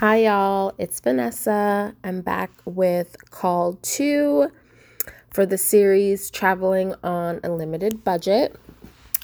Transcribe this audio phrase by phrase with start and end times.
[0.00, 0.72] Hi, y'all.
[0.78, 1.94] It's Vanessa.
[2.02, 4.50] I'm back with call two
[5.30, 8.56] for the series Traveling on a Limited Budget.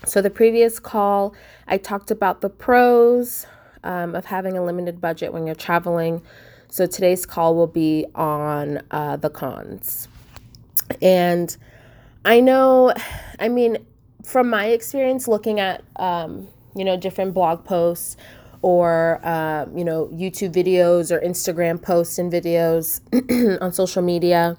[0.04, 1.35] So, the previous call,
[1.67, 3.47] I talked about the pros
[3.85, 6.21] um, of having a limited budget when you're traveling.
[6.69, 10.08] So, today's call will be on uh, the cons.
[11.01, 11.56] And
[12.27, 12.93] I know,
[13.40, 13.79] I mean,
[14.22, 18.19] from my experience looking at, um, you know, different blog posts
[18.66, 23.01] or uh, you know YouTube videos or Instagram posts and videos
[23.62, 24.57] on social media.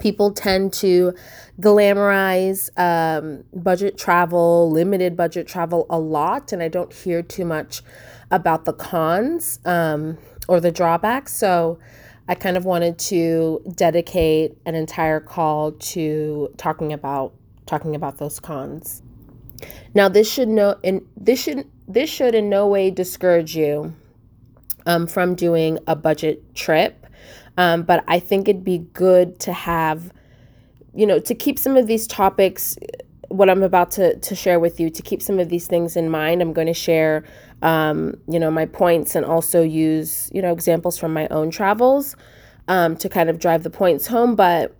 [0.00, 1.14] People tend to
[1.60, 7.80] glamorize um, budget travel, limited budget travel a lot, and I don't hear too much
[8.32, 10.18] about the cons um,
[10.48, 11.32] or the drawbacks.
[11.32, 11.78] So
[12.26, 17.34] I kind of wanted to dedicate an entire call to talking about
[17.66, 19.02] talking about those cons.
[19.94, 23.94] Now, this should know, and this should this should in no way discourage you
[24.86, 27.06] um, from doing a budget trip.
[27.56, 30.12] Um, but I think it'd be good to have,
[30.94, 32.78] you know, to keep some of these topics,
[33.28, 36.08] what I'm about to, to share with you, to keep some of these things in
[36.08, 36.40] mind.
[36.40, 37.24] I'm going to share,
[37.62, 42.14] um, you know, my points and also use, you know, examples from my own travels
[42.68, 44.36] um, to kind of drive the points home.
[44.36, 44.77] But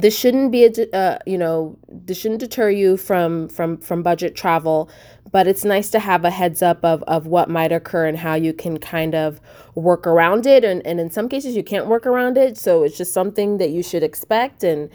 [0.00, 4.34] this shouldn't be a uh, you know this shouldn't deter you from from from budget
[4.34, 4.90] travel
[5.30, 8.34] but it's nice to have a heads up of of what might occur and how
[8.34, 9.40] you can kind of
[9.74, 10.64] work around it.
[10.64, 12.56] And, and in some cases you can't work around it.
[12.56, 14.90] So it's just something that you should expect and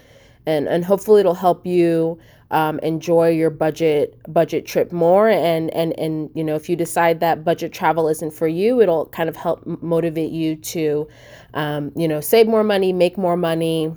[0.45, 2.19] and and hopefully it'll help you
[2.51, 5.29] um, enjoy your budget budget trip more.
[5.29, 9.07] And and and you know if you decide that budget travel isn't for you it'll
[9.07, 11.07] kind of help motivate you to
[11.53, 13.95] um, you know save more money make more money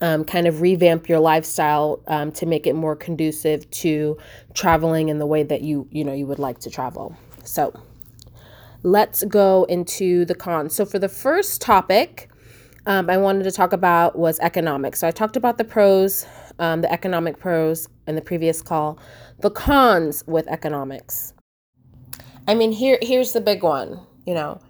[0.00, 4.16] um, kind of revamp your lifestyle um, to make it more conducive to
[4.54, 7.16] traveling in the way that you you know you would like to travel.
[7.44, 7.72] So
[8.82, 10.74] let's go into the cons.
[10.74, 12.30] So for the first topic,
[12.86, 15.00] um, I wanted to talk about was economics.
[15.00, 16.26] So I talked about the pros,
[16.58, 18.98] um, the economic pros in the previous call.
[19.40, 21.32] The cons with economics.
[22.48, 24.00] I mean, here here's the big one.
[24.24, 24.60] You know,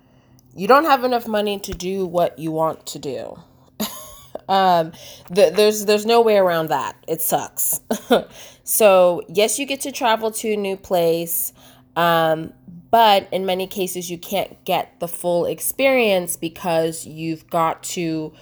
[0.55, 3.39] you don't have enough money to do what you want to do
[4.49, 4.93] um,
[5.31, 6.97] the, there's there's no way around that.
[7.09, 7.81] It sucks.
[8.65, 11.53] so yes, you get to travel to a new place,
[11.97, 12.53] um,
[12.91, 18.33] but in many cases you can't get the full experience because you've got to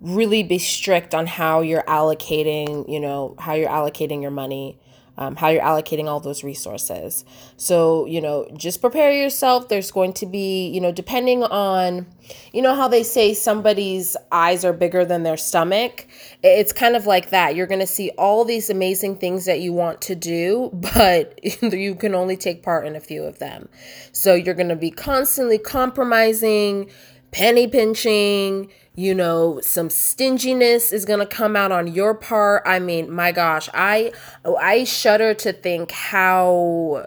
[0.00, 2.90] really be strict on how you're allocating.
[2.90, 4.78] You know how you're allocating your money
[5.18, 7.24] um, how you're allocating all those resources.
[7.56, 9.68] So, you know, just prepare yourself.
[9.68, 12.06] There's going to be, you know, depending on,
[12.52, 16.06] you know, how they say somebody's eyes are bigger than their stomach.
[16.42, 17.56] It's kind of like that.
[17.56, 21.94] You're going to see all these amazing things that you want to do, but you
[21.94, 23.68] can only take part in a few of them.
[24.12, 26.90] So you're going to be constantly compromising,
[27.30, 32.62] penny pinching, you know some stinginess is going to come out on your part.
[32.66, 34.12] I mean my gosh i
[34.60, 37.06] i shudder to think how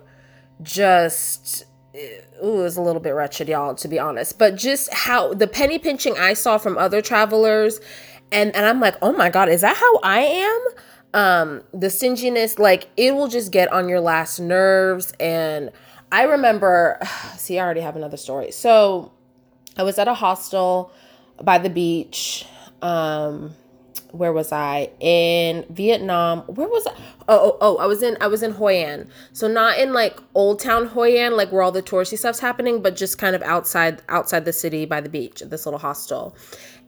[0.61, 4.37] just ooh, it was a little bit wretched y'all to be honest.
[4.37, 7.81] But just how the penny pinching i saw from other travelers
[8.31, 10.67] and and i'm like oh my god is that how i am?
[11.11, 15.11] Um the stinginess like it will just get on your last nerves.
[15.19, 15.71] And
[16.11, 16.99] i remember
[17.35, 18.51] see i already have another story.
[18.51, 19.11] So
[19.75, 20.91] i was at a hostel
[21.41, 22.45] by the beach.
[22.81, 23.55] Um,
[24.11, 26.39] where was I in Vietnam?
[26.41, 26.91] Where was I?
[27.27, 29.09] Oh, oh, oh, I was in I was in Hoi An.
[29.33, 32.81] So not in like Old Town Hoi An, like where all the touristy stuff's happening,
[32.81, 36.35] but just kind of outside outside the city by the beach at this little hostel.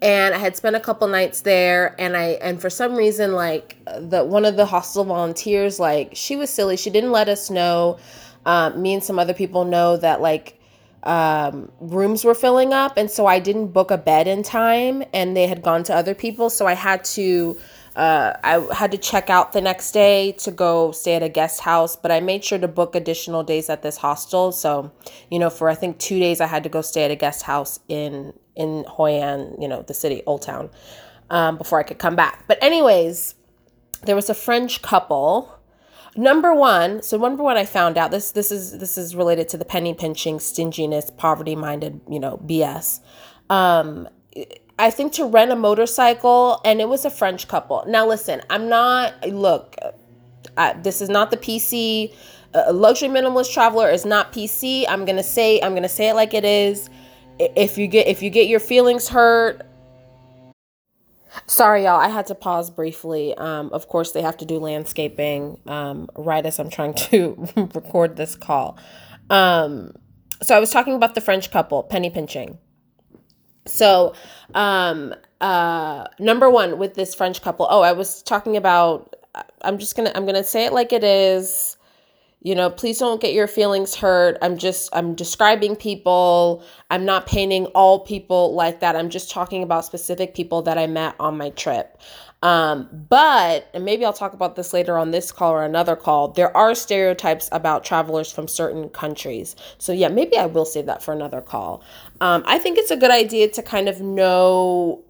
[0.01, 3.77] And I had spent a couple nights there, and I and for some reason, like
[3.85, 6.75] the one of the hostel volunteers, like she was silly.
[6.75, 7.99] She didn't let us know.
[8.45, 10.59] Um, me and some other people know that like
[11.03, 15.35] um, rooms were filling up, and so I didn't book a bed in time, and
[15.35, 17.57] they had gone to other people, so I had to.
[17.93, 21.59] Uh, I had to check out the next day to go stay at a guest
[21.59, 24.53] house, but I made sure to book additional days at this hostel.
[24.53, 24.93] So,
[25.29, 27.41] you know, for I think two days, I had to go stay at a guest
[27.43, 30.69] house in in Hoi An, you know, the city, Old Town,
[31.29, 32.45] um, before I could come back.
[32.47, 33.35] But anyways,
[34.03, 35.53] there was a French couple
[36.17, 39.57] Number one, so number one, I found out this this is this is related to
[39.57, 42.99] the penny pinching, stinginess, poverty minded, you know, BS.
[43.49, 44.09] Um,
[44.77, 47.83] I think to rent a motorcycle, and it was a French couple.
[47.87, 49.75] Now, listen, I'm not look.
[50.57, 52.13] Uh, this is not the PC.
[52.53, 54.85] A luxury minimalist traveler is not PC.
[54.89, 56.89] I'm gonna say I'm gonna say it like it is.
[57.39, 59.61] If you get if you get your feelings hurt,
[61.47, 61.99] Sorry, y'all.
[61.99, 63.35] I had to pause briefly.
[63.37, 68.17] Um, of course, they have to do landscaping um, right as I'm trying to record
[68.17, 68.77] this call.
[69.29, 69.93] Um,
[70.41, 72.57] so I was talking about the French couple, penny pinching.
[73.65, 74.13] So,
[74.55, 77.67] um, uh, number one with this French couple.
[77.69, 79.15] Oh, I was talking about.
[79.61, 80.11] I'm just gonna.
[80.15, 81.77] I'm gonna say it like it is.
[82.43, 84.37] You know, please don't get your feelings hurt.
[84.41, 84.89] I'm just.
[84.93, 86.63] I'm describing people.
[86.89, 88.95] I'm not painting all people like that.
[88.95, 91.99] I'm just talking about specific people that I met on my trip.
[92.43, 96.29] Um, but, and maybe I'll talk about this later on this call or another call,
[96.29, 99.55] there are stereotypes about travelers from certain countries.
[99.77, 101.83] So, yeah, maybe I will save that for another call.
[102.19, 105.03] Um, I think it's a good idea to kind of know.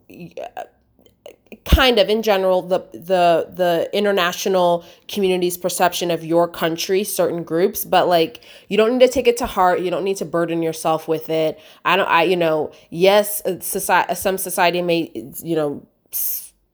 [1.65, 7.85] Kind of in general the the the international community's perception of your country certain groups
[7.85, 10.63] but like you don't need to take it to heart you don't need to burden
[10.63, 15.11] yourself with it i don't i you know yes society some society may
[15.43, 15.85] you know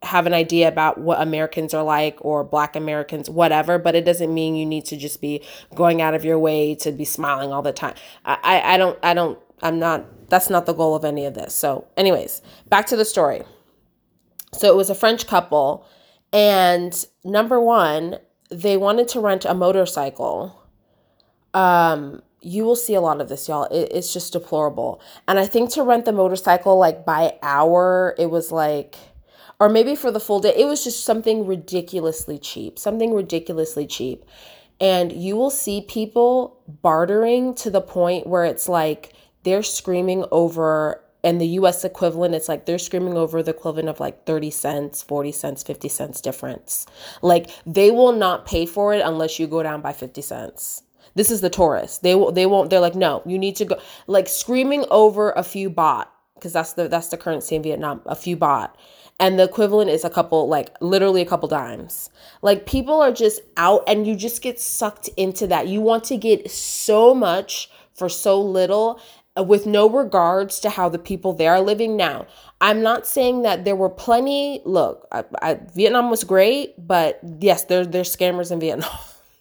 [0.04, 4.34] have an idea about what Americans are like or black Americans, whatever, but it doesn't
[4.34, 5.42] mean you need to just be
[5.76, 7.96] going out of your way to be smiling all the time.
[8.24, 11.34] I, I, I don't, I don't, I'm not, that's not the goal of any of
[11.34, 11.54] this.
[11.56, 13.44] So, anyways, back to the story.
[14.54, 15.86] So it was a French couple,
[16.32, 18.18] and number one,
[18.50, 20.62] they wanted to rent a motorcycle.
[21.54, 23.66] Um, you will see a lot of this, y'all.
[23.66, 25.02] It, it's just deplorable.
[25.28, 28.96] And I think to rent the motorcycle like by hour, it was like
[29.60, 30.54] or maybe for the full day.
[30.56, 34.24] It was just something ridiculously cheap, something ridiculously cheap.
[34.80, 39.14] And you will see people bartering to the point where it's like
[39.44, 44.00] they're screaming over, and the US equivalent, it's like they're screaming over the equivalent of
[44.00, 46.86] like 30 cents, 40 cents, 50 cents difference.
[47.22, 50.84] Like they will not pay for it unless you go down by 50 cents.
[51.16, 52.02] This is the tourist.
[52.02, 53.78] They will they won't they're like, no, you need to go
[54.08, 58.16] like screaming over a few baht, because that's the that's the currency in Vietnam, a
[58.16, 58.72] few baht
[59.20, 62.12] and the equivalent is a couple like literally a couple dimes
[62.44, 66.16] like people are just out and you just get sucked into that you want to
[66.16, 69.02] get so much for so little
[69.38, 72.26] Uh, with no regards to how the people there are living now
[72.62, 77.66] i'm not saying that there were plenty look I, I, vietnam was great but yes
[77.66, 78.90] there, there's scammers in vietnam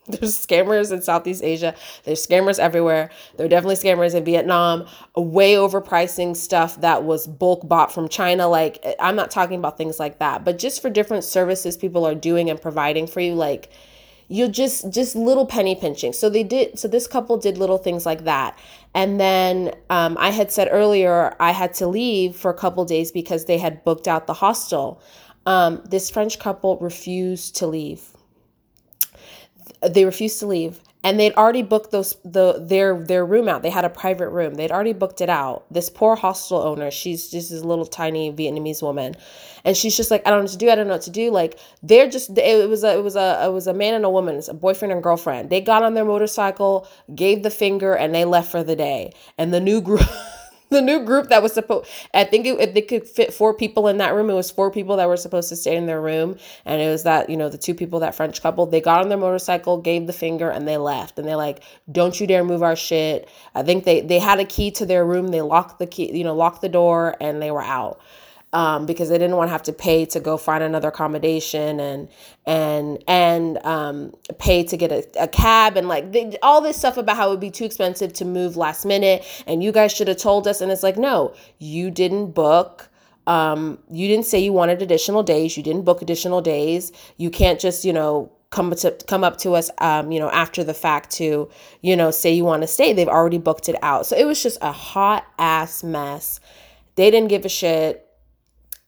[0.08, 1.74] There's scammers in Southeast Asia.
[2.04, 3.10] There's scammers everywhere.
[3.36, 8.46] There are definitely scammers in Vietnam, way overpricing stuff that was bulk bought from China.
[8.46, 12.14] Like, I'm not talking about things like that, but just for different services people are
[12.14, 13.70] doing and providing for you, like,
[14.28, 16.12] you just just little penny pinching.
[16.12, 18.58] So they did so this couple did little things like that.
[18.94, 23.12] And then um, i had said earlier i had to leave for a couple days
[23.12, 25.00] because they had booked out the hostel.
[25.44, 28.02] Um, this french couple refused to leave.
[29.86, 33.62] They refused to leave and they'd already booked those the their their room out.
[33.62, 34.54] They had a private room.
[34.54, 35.64] They'd already booked it out.
[35.72, 39.14] This poor hostel owner she's just this little tiny vietnamese woman.
[39.64, 40.68] And she's just like i don't know what to do.
[40.68, 41.30] I don't know what to do.
[41.30, 44.10] Like they're just it was a it was a it was a man and a
[44.10, 45.48] woman it's a boyfriend and girlfriend.
[45.48, 49.12] They got on their motorcycle gave the finger and they left for the day.
[49.38, 50.00] And the new group
[50.70, 53.98] the new group that was supposed i think it, they could fit four people in
[53.98, 56.36] that room it was four people that were supposed to stay in their room.
[56.64, 59.08] And it was that you know the two people that french couple they got on
[59.08, 61.18] their motorcycle gave the finger and they left.
[61.18, 63.28] And they're like don't you dare move our shit.
[63.54, 65.28] I think they they had a key to their room.
[65.28, 68.00] They locked the key you know locked the door and they were out
[68.52, 72.08] um, because they didn't want to have to pay to go find another accommodation and
[72.46, 76.96] and and um, pay to get a, a cab and like they, all this stuff
[76.96, 80.08] about how it would be too expensive to move last minute and you guys should
[80.08, 82.88] have told us and it's like no you didn't book
[83.26, 86.92] um, you didn't say you wanted additional days you didn't book additional days.
[87.16, 90.62] You can't just you know come to come up to us um, you know after
[90.62, 91.50] the fact to
[91.82, 92.92] you know say you want to stay.
[92.92, 94.06] They've already booked it out.
[94.06, 96.40] So it was just a hot ass mess.
[96.94, 98.05] They didn't give a shit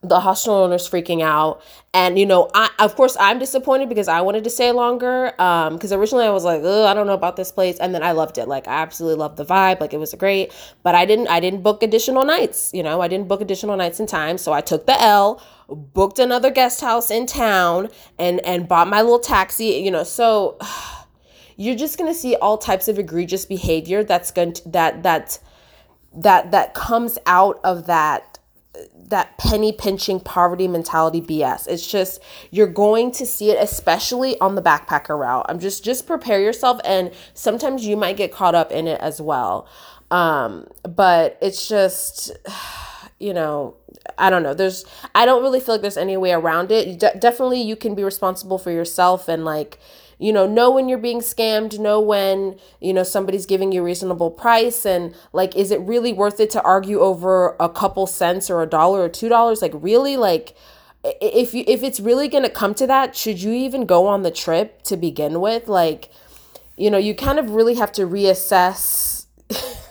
[0.02, 1.60] the hostel owner's freaking out.
[1.92, 5.74] And you know i of course i'm disappointed because i wanted to stay longer um
[5.74, 7.78] because originally i was like i don't know about this place.
[7.78, 8.46] And then i loved it.
[8.46, 9.80] Like i absolutely loved the vibe.
[9.80, 10.52] Like it was great.
[10.84, 13.00] But i didn't i didn't book additional nights you know?
[13.00, 14.38] I didn't book additional nights in time.
[14.38, 17.88] So i took the l booked another guest house in town
[18.18, 20.04] and and bought my little taxi you know?
[20.04, 20.58] So
[21.56, 25.40] you're just to see all types of egregious behavior that's going to that that
[26.14, 28.37] that that comes out of that
[29.08, 31.66] that penny pinching poverty mentality BS.
[31.68, 32.20] It's just
[32.50, 35.46] you're going to see it especially on the backpacker route.
[35.48, 39.20] I'm just just prepare yourself and sometimes you might get caught up in it as
[39.20, 39.68] well.
[40.10, 42.32] Um but it's just
[43.18, 43.74] you know,
[44.16, 44.54] I don't know.
[44.54, 46.98] There's I don't really feel like there's any way around it.
[46.98, 49.78] De- definitely you can be responsible for yourself and like
[50.18, 53.84] you know know when you're being scammed know when you know somebody's giving you a
[53.84, 58.50] reasonable price and like is it really worth it to argue over a couple cents
[58.50, 59.62] or a dollar or two dollars?
[59.62, 60.56] Like really like
[61.04, 64.22] if you if it's really going to come to that should you even go on
[64.22, 65.68] the trip to begin with?
[65.68, 66.10] Like
[66.76, 69.26] you know you kind of really have to reassess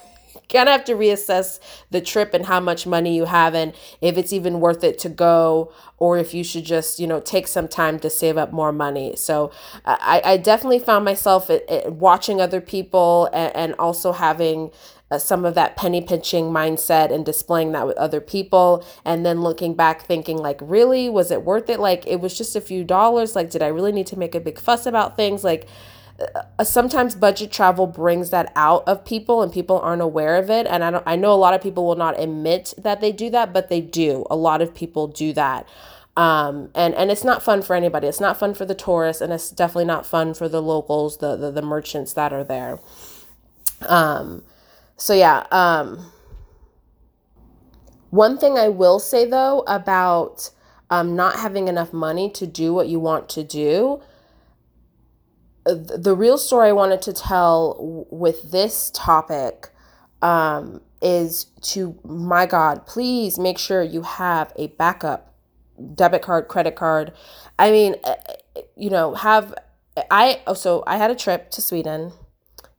[0.50, 1.60] kind of have to reassess
[1.92, 5.10] the trip and how much money you have and if it's even worth it to
[5.10, 8.72] go or if you should just you know take some time to save up more
[8.72, 9.16] money.
[9.16, 9.52] So
[9.86, 14.72] i, I definitely found myself at, at watching other people and, and also having
[15.10, 19.42] uh, some of that penny pinching mindset and displaying that with other people and then
[19.42, 21.80] looking back thinking like really was it worth it?
[21.80, 23.36] Like it was just a few dollars.
[23.36, 25.44] Like did i really need to make a big fuss about things?
[25.44, 25.68] Like
[26.64, 30.66] sometimes budget travel brings that out of people and people aren't aware of it.
[30.68, 33.54] And I I know a lot of people will not admit that they do that
[33.54, 34.26] but they do.
[34.30, 35.68] A lot of people do that.
[36.16, 38.08] Um, and and it's not fun for anybody.
[38.08, 41.36] It's not fun for the tourists and it's definitely not fun for the locals the
[41.36, 42.80] the, the merchants that are there.
[43.88, 44.44] Um,
[44.96, 46.12] so yeah um,
[48.10, 50.50] one thing I will say though about
[50.90, 54.02] um, not having enough money to do what you want to do
[55.74, 59.70] the real story I wanted to tell with this topic
[60.22, 65.34] um, is to, my God, please make sure you have a backup
[65.94, 67.14] debit card, credit card.
[67.60, 68.16] I mean, eh,
[68.56, 69.54] eh, you know, have
[70.12, 72.14] I, oh, so I had a trip to Sweden.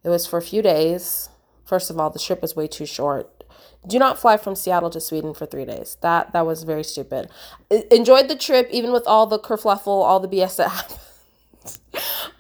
[0.04, 1.28] It was for a few days.
[1.64, 3.44] First of all, the trip was way too short.
[3.86, 5.96] Do not fly from Seattle to Sweden for three days.
[6.00, 7.28] That that was very stupid.
[7.90, 10.98] Enjoyed the trip, even with all the kerfluffle, all the BS that happened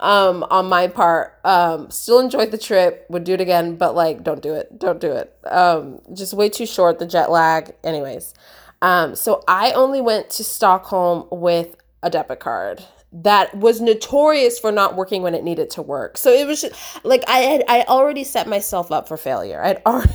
[0.00, 1.38] um, on my part.
[1.44, 4.78] Um, still enjoyed the trip, would do it again, but like, don't do it.
[4.78, 5.36] Don't do it.
[5.44, 7.74] Um, just way too short, the jet lag.
[7.84, 8.34] Anyways,
[8.82, 14.70] um, so I only went to Stockholm with a debit card that was notorious for
[14.70, 16.18] not working when it needed to work.
[16.18, 16.74] So it was just,
[17.04, 19.62] like I had I already set myself up for failure.
[19.62, 20.12] I'd already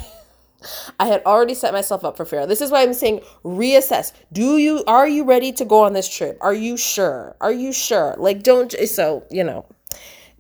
[1.00, 2.48] I had already set myself up for failure.
[2.48, 4.14] This is why I'm saying reassess.
[4.32, 6.38] Do you are you ready to go on this trip?
[6.42, 7.36] Are you sure?
[7.42, 8.16] Are you sure?
[8.18, 9.66] Like don't so, you know,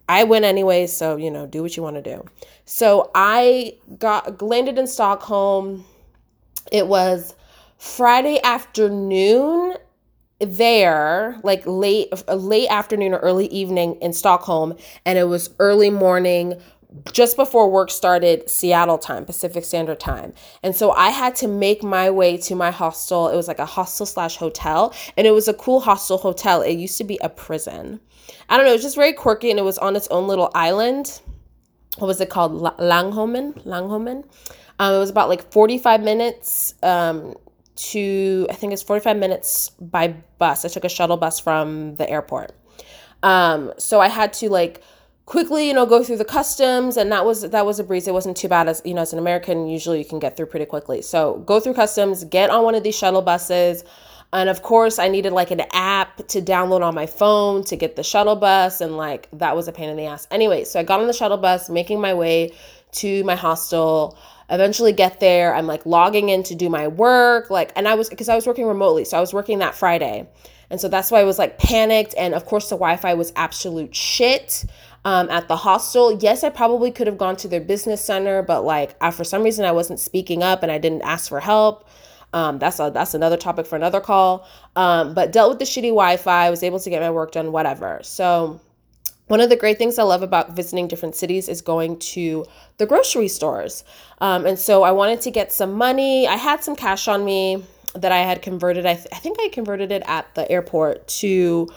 [0.08, 2.26] I went anyway, so you know, do what you want to do.
[2.66, 5.86] So I got landed in Stockholm.
[6.72, 7.36] It was
[7.78, 9.76] Friday afternoon
[10.40, 14.76] there like late late afternoon or early evening in Stockholm
[15.06, 16.60] and it was early morning
[17.12, 20.34] just before work started Seattle time, Pacific Standard Time.
[20.62, 23.30] And so I had to make my way to my hostel.
[23.30, 26.62] It was like a hostel slash hotel, and it was a cool hostel hotel.
[26.62, 28.00] It used to be a prison.
[28.50, 30.52] I don't know, it was just very quirky and it was on its own little
[30.54, 31.22] island.
[31.98, 32.54] What was it called?
[32.80, 33.54] Langholmen?
[33.66, 34.24] Langholmen?
[34.80, 37.36] Um, it was about like 45 minutes um,
[37.76, 40.66] to, I think it's 45 minutes by bus.
[40.66, 42.56] I took a shuttle bus from the airport.
[43.22, 44.82] Um, so I had to like,
[45.26, 48.08] quickly you know go through the customs and that was that was a breeze.
[48.08, 48.68] It wasn't too bad.
[48.68, 51.02] As you know as an american usually you can get through pretty quickly.
[51.02, 53.84] So go through customs get on one of these shuttle buses.
[54.34, 57.96] And of course i needed like an app to download on my phone to get
[57.96, 60.28] the shuttle bus and like that was a pain in the ass.
[60.30, 62.52] Anyway so i got on the shuttle bus making my way
[62.94, 64.18] to my hostel.
[64.50, 65.56] Eventually get there.
[65.56, 68.46] I'm like logging in to do my work like and i was because i was
[68.46, 70.28] working remotely so i was working that friday.
[70.70, 73.96] And so that's why i was like panicked and of course the wi-fi was absolute
[73.96, 74.66] shit
[75.06, 76.18] um, at the hostel.
[76.22, 79.44] Yes, I probably could have gone to their business center, but like I, for some
[79.44, 81.88] reason I wasn't speaking up and I didn't ask for help.
[82.32, 84.48] Um, that's a, that's another topic for another call.
[84.76, 86.50] Um, but dealt with the shitty Wi-Fi.
[86.50, 87.52] Was able to get my work done.
[87.52, 88.00] Whatever.
[88.04, 88.60] So.
[89.28, 92.46] One of the great things I love about visiting different cities is going to
[92.78, 93.86] the grocery stores.
[94.20, 96.28] Um, and so I wanted to get some money.
[96.28, 97.64] I had some cash on me
[97.96, 98.86] that I had converted.
[98.86, 101.70] I, th- I think I converted it at the airport to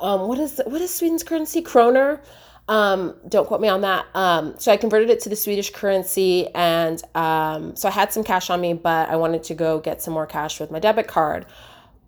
[0.00, 1.60] um, what is what is Sweden's currency?
[1.62, 2.20] Kroner.
[2.66, 4.06] Um, don't quote me on that.
[4.14, 8.24] Um, so I converted it to the Swedish currency, and um, so I had some
[8.24, 11.06] cash on me, but I wanted to go get some more cash with my debit
[11.06, 11.46] card.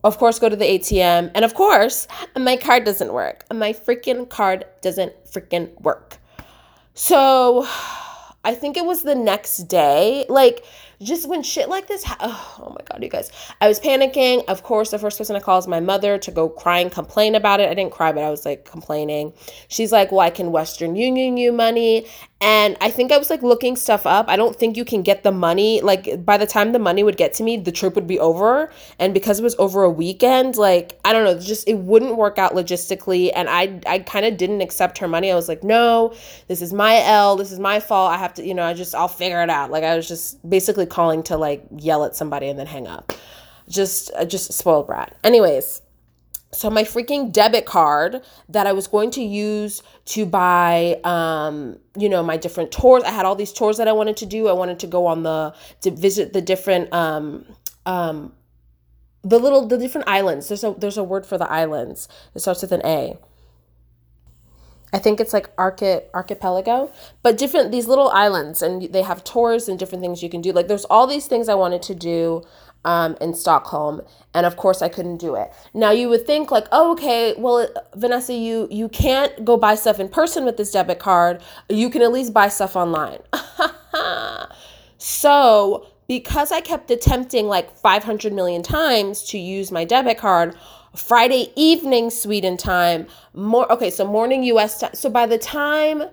[0.03, 3.45] Of course, go to the ATM, and of course, my card doesn't work.
[3.53, 6.19] My freaking card doesn't freaking work.
[6.95, 7.67] So
[8.45, 10.65] I think it was the next day, like
[11.03, 14.45] just when shit like this, ha- oh, oh, my god, you guys, I was panicking.
[14.49, 17.35] Of course, the first person I call is my mother to go cry and complain
[17.35, 17.69] about it.
[17.69, 19.33] I didn't cry, but I was like complaining.
[19.69, 22.07] She's like, "Well, I can Western Union you money,"
[22.41, 24.29] and I think I was like looking stuff up.
[24.29, 25.81] I don't think you can get the money.
[25.81, 28.71] Like by the time the money would get to me, the trip would be over,
[28.99, 32.39] and because it was over a weekend, like I don't know, just it wouldn't work
[32.39, 35.33] out logistically, and I I kind of didn't accept her money.
[35.33, 36.15] I was like, "No,
[36.49, 37.37] this is my L.
[37.37, 38.13] This is my fault.
[38.13, 40.49] I have to, you know, I just I'll figure it out." Like I was just
[40.49, 43.15] basically calling to like yell at somebody and then hang up.
[43.69, 45.17] Just just spoiled brat.
[45.25, 45.81] Anyways,
[46.53, 52.09] so my freaking debit card that I was going to use to buy um you
[52.09, 53.03] know my different tours.
[53.05, 54.49] I had all these tours that I wanted to do.
[54.49, 57.45] I wanted to go on the to visit the different um
[57.87, 58.33] um
[59.23, 60.49] the little the different islands.
[60.49, 62.09] There's a there's a word for the islands.
[62.35, 63.19] It starts with an A.
[64.93, 66.91] I think it's like Archi- archipelago,
[67.23, 70.53] but different these little islands, and they have tours and different things you can do.
[70.53, 72.43] Like there's all these things I wanted to do
[72.87, 74.01] um, in Stockholm,
[74.33, 75.53] and of course I couldn't do it.
[75.75, 80.01] Now you would think like, oh, okay, well, Vanessa, you you can't go buy stuff
[80.01, 81.43] in person with this debit card.
[81.69, 83.19] You can at least buy stuff online.
[84.99, 90.55] so because I kept attempting like 500 million times to use my debit card,
[90.95, 94.95] Friday evening Sweden time, more okay, so morning US time.
[94.95, 96.05] So by the time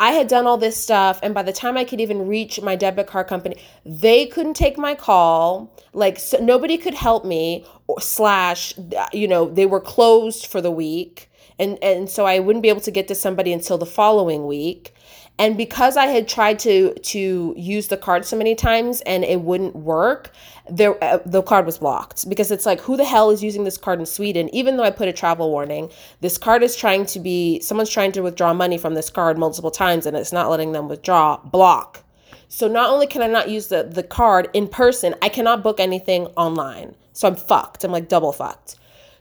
[0.00, 2.74] I had done all this stuff, and by the time I could even reach my
[2.74, 5.72] debit card company, they couldn't take my call.
[5.92, 8.74] Like so nobody could help me, or slash,
[9.12, 12.80] you know, they were closed for the week, and and so I wouldn't be able
[12.80, 14.94] to get to somebody until the following week.
[15.38, 19.40] And because I had tried to to use the card so many times and it
[19.40, 20.30] wouldn't work,
[20.70, 23.76] there uh, the card was blocked because it's like who the hell is using this
[23.76, 24.48] card in Sweden?
[24.54, 28.12] Even though I put a travel warning, this card is trying to be someone's trying
[28.12, 31.38] to withdraw money from this card multiple times and it's not letting them withdraw.
[31.38, 32.04] Block.
[32.48, 35.80] So not only can I not use the the card in person, I cannot book
[35.80, 36.94] anything online.
[37.12, 37.82] So I'm fucked.
[37.82, 38.76] I'm like double fucked.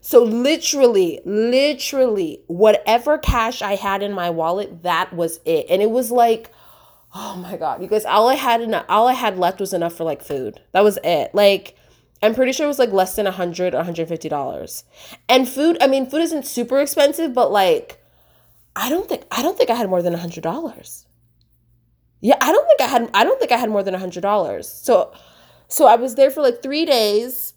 [0.05, 5.65] So literally, literally, whatever cash I had in my wallet, that was it.
[5.69, 6.51] And it was like,
[7.15, 10.03] oh my god, because all I had in all I had left was enough for
[10.03, 10.59] like food.
[10.73, 11.33] That was it.
[11.33, 11.77] Like
[12.21, 14.83] I'm pretty sure it was like less than a hundred or $150.
[15.29, 18.03] And food, I mean, food isn't super expensive, but like
[18.75, 21.05] I don't think I don't think I had more than a hundred dollars.
[22.19, 24.21] Yeah, I don't think I had I don't think I had more than a hundred
[24.21, 24.67] dollars.
[24.67, 25.13] So
[25.69, 27.52] so I was there for like three days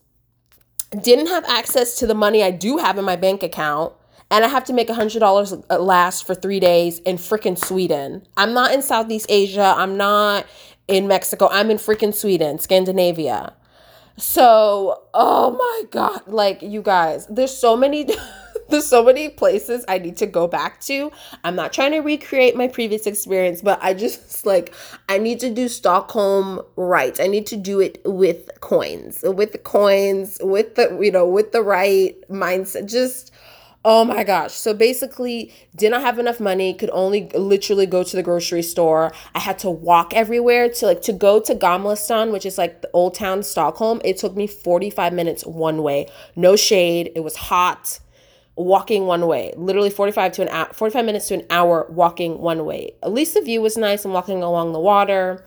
[0.91, 3.93] didn't have access to the money I do have in my bank account,
[4.31, 8.27] and I have to make $100 last for three days in freaking Sweden.
[8.37, 9.75] I'm not in Southeast Asia.
[9.77, 10.47] I'm not
[10.89, 11.49] in Mexico.
[11.51, 13.55] I'm in freaking Sweden, Scandinavia.
[14.17, 16.23] So, oh my God.
[16.27, 18.09] Like, you guys, there's so many.
[18.69, 21.11] there's so many places I need to go back to.
[21.45, 24.75] I'm not trying to recreate my previous experience, but I just like
[25.09, 27.19] I need to do Stockholm right.
[27.21, 31.53] I need to do it with coins, with the coins, with the you know, with
[31.53, 32.91] the right mindset.
[32.91, 33.33] Just
[33.89, 34.53] Oh my gosh.
[34.53, 39.13] So basically, didn't have enough money, could only literally go to the grocery store.
[39.33, 42.83] I had to walk everywhere to like to go to Gamla stan, which is like
[42.83, 44.01] the old town Stockholm.
[44.05, 46.09] It took me 45 minutes one way.
[46.35, 47.13] No shade.
[47.15, 48.01] It was hot
[48.57, 52.65] walking one way, literally 45 to an hour, 45 minutes to an hour walking one
[52.65, 52.95] way.
[53.03, 55.47] At least the view was nice and walking along the water.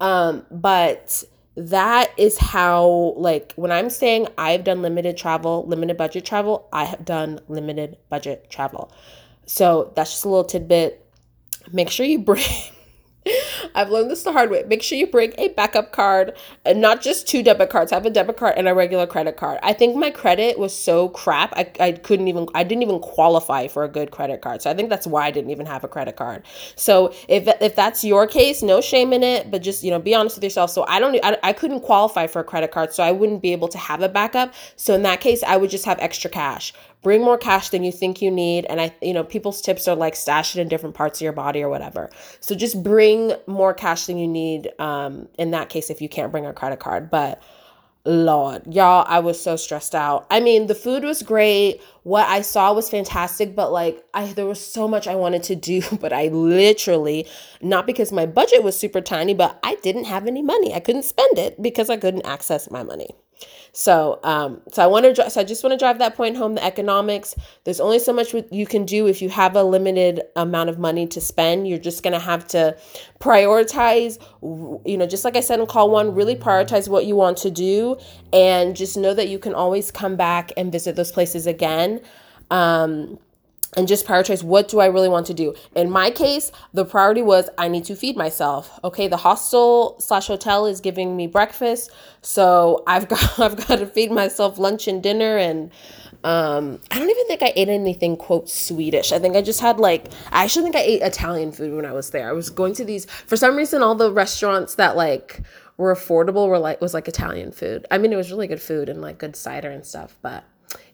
[0.00, 1.24] Um, but
[1.56, 6.84] that is how like when I'm saying I've done limited travel, limited budget travel, I
[6.84, 8.92] have done limited budget travel.
[9.46, 11.04] So that's just a little tidbit.
[11.72, 12.44] Make sure you bring
[13.74, 14.64] I've learned this the hard way.
[14.66, 17.92] Make sure you bring a backup card and not just two debit cards.
[17.92, 19.58] I have a debit card and a regular credit card.
[19.62, 21.52] I think my credit was so crap.
[21.56, 24.62] I, I couldn't even, I didn't even qualify for a good credit card.
[24.62, 26.42] So I think that's why I didn't even have a credit card.
[26.76, 30.14] So if, if that's your case, no shame in it, but just, you know, be
[30.14, 30.70] honest with yourself.
[30.70, 32.92] So I don't, I, I couldn't qualify for a credit card.
[32.92, 34.54] So I wouldn't be able to have a backup.
[34.76, 37.92] So in that case, I would just have extra cash bring more cash than you
[37.92, 40.94] think you need and i you know people's tips are like stash it in different
[40.94, 45.28] parts of your body or whatever so just bring more cash than you need um
[45.38, 47.42] in that case if you can't bring a credit card but
[48.08, 50.26] Lord, y'all, I was so stressed out.
[50.30, 51.82] I mean, the food was great.
[52.04, 55.54] What I saw was fantastic, but like I there was so much I wanted to
[55.54, 57.26] do, but I literally
[57.60, 60.72] not because my budget was super tiny, but I didn't have any money.
[60.72, 63.10] I couldn't spend it because I couldn't access my money.
[63.78, 66.56] So, um, so I want to, so I just want to drive that point home.
[66.56, 67.36] The economics.
[67.62, 71.06] There's only so much you can do if you have a limited amount of money
[71.06, 71.68] to spend.
[71.68, 72.76] You're just gonna have to
[73.20, 74.18] prioritize.
[74.84, 77.52] You know, just like I said in call one, really prioritize what you want to
[77.52, 77.96] do,
[78.32, 82.00] and just know that you can always come back and visit those places again.
[82.50, 83.20] Um,
[83.76, 85.54] and just prioritize what do I really want to do.
[85.74, 88.78] In my case, the priority was I need to feed myself.
[88.82, 91.90] Okay, the hostel slash hotel is giving me breakfast,
[92.22, 95.70] so I've got I've got to feed myself lunch and dinner, and
[96.24, 99.12] um, I don't even think I ate anything quote Swedish.
[99.12, 101.92] I think I just had like I actually think I ate Italian food when I
[101.92, 102.28] was there.
[102.28, 105.42] I was going to these for some reason all the restaurants that like
[105.76, 107.86] were affordable were like was like Italian food.
[107.90, 110.44] I mean, it was really good food and like good cider and stuff, but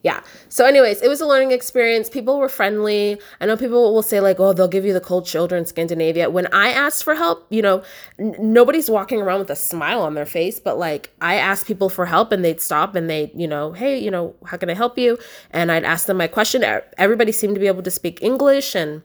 [0.04, 0.22] yeah.
[0.50, 2.10] So, anyways, it was a learning experience.
[2.10, 3.18] People were friendly.
[3.40, 6.28] I know people will say, like, oh, they'll give you the cold shoulder in Scandinavia.
[6.28, 7.82] When I asked for help, you know,
[8.18, 11.88] n- nobody's walking around with a smile on their face, but like, I asked people
[11.88, 14.74] for help and they'd stop and they, you know, hey, you know, how can I
[14.74, 15.18] help you?
[15.50, 16.62] And I'd ask them my question.
[16.98, 19.00] Everybody seemed to be able to speak English and,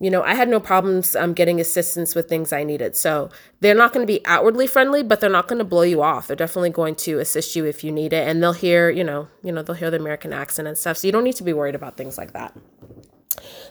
[0.00, 2.96] you know, I had no problems um, getting assistance with things I needed.
[2.96, 3.28] So
[3.60, 6.26] they're not going to be outwardly friendly, but they're not going to blow you off.
[6.26, 9.28] They're definitely going to assist you if you need it, and they'll hear, you know,
[9.42, 10.96] you know, they'll hear the American accent and stuff.
[10.96, 12.56] So you don't need to be worried about things like that.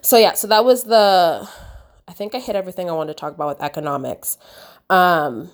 [0.01, 1.49] So yeah, so that was the
[2.07, 4.37] I think I hit everything I wanted to talk about with economics.
[4.89, 5.51] Um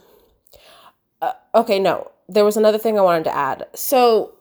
[1.21, 2.11] uh, okay, no.
[2.27, 3.67] There was another thing I wanted to add.
[3.75, 4.35] So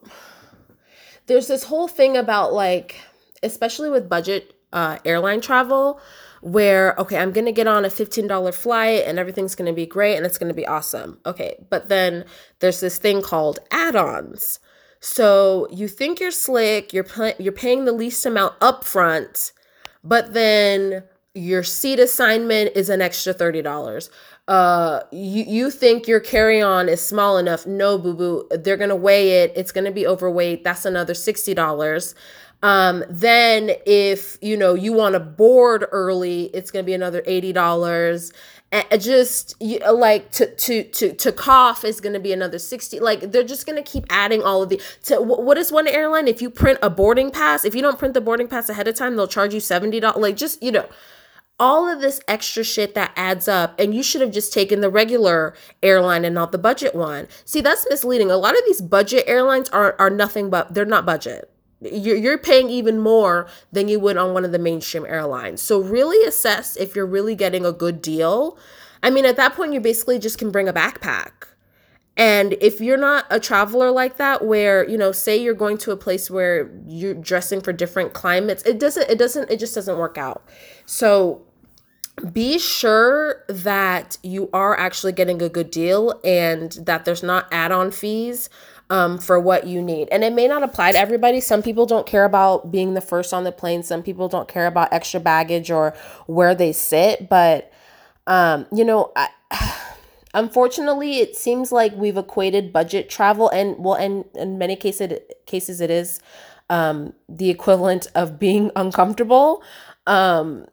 [1.27, 2.97] there's this whole thing about like
[3.43, 5.99] especially with budget uh, airline travel
[6.43, 9.87] where okay i'm going to get on a $15 flight and everything's going to be
[9.87, 11.19] great and it's going to be awesome.
[11.25, 12.27] Okay but then
[12.59, 14.59] there's this thing called add-ons.
[15.01, 17.07] So you think you're slick you're
[17.39, 19.53] you're paying the least amount upfront
[20.03, 24.11] but then your seat assignment is an extra $30
[24.47, 29.43] uh you you think your carry-on is small enough no boo boo they're gonna weigh
[29.43, 32.15] it it's gonna be overweight that's another $60
[32.65, 37.53] um, then if you know you want to board early, it's gonna be another eighty
[37.53, 38.33] dollars.
[38.99, 43.01] Just you, like to to to to cough is gonna be another sixty.
[43.01, 44.81] Like they're just gonna keep adding all of the.
[45.05, 46.27] To what is one airline?
[46.27, 48.95] If you print a boarding pass, if you don't print the boarding pass ahead of
[48.95, 50.23] time, they'll charge you seventy dollars.
[50.23, 50.89] Like just you know
[51.61, 54.91] all of this extra shit that adds up and you should have just taken the
[54.91, 59.23] regular airline and not the budget one see that's misleading a lot of these budget
[59.29, 61.54] airlines are are nothing but they're not budget
[61.93, 65.61] you're, you're paying even more than you would on one of the mainstream airlines.
[65.61, 68.59] So really assess if you're really getting a good deal.
[69.03, 71.49] I mean, at that point, you basically just can bring a backpack.
[72.17, 75.91] And if you're not a traveler like that, where, you know, say you're going to
[75.91, 79.99] a place where you're dressing for different climates, it doesn't, it doesn't, it just doesn't
[79.99, 80.45] work out.
[80.87, 81.43] So
[82.33, 87.73] be sure that you are actually getting a good deal and that there's not add
[87.73, 88.49] on fees
[88.91, 90.09] um, for what you need.
[90.11, 91.41] And it may not apply to everybody.
[91.41, 94.67] Some people don't care about being the first on the plane, some people don't care
[94.67, 95.95] about extra baggage or
[96.27, 97.29] where they sit.
[97.29, 97.73] But,
[98.27, 99.29] um, you know, I,
[100.35, 105.81] unfortunately, it seems like we've equated budget travel and, well, and in many cases, cases
[105.81, 106.21] it is
[106.71, 109.63] um, the equivalent of being uncomfortable.
[110.07, 110.67] Um,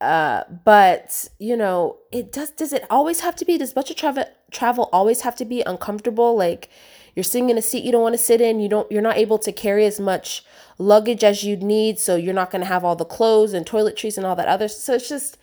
[0.00, 2.50] uh, but you know, it does.
[2.50, 3.58] Does it always have to be?
[3.58, 6.34] Does budget travel travel always have to be uncomfortable?
[6.36, 6.70] Like,
[7.14, 9.16] you're sitting in a seat you don't want to sit in you don't you're not
[9.16, 10.44] able to carry as much
[10.78, 14.16] luggage as you'd need so you're not going to have all the clothes and toiletries
[14.16, 15.36] and all that other so it's just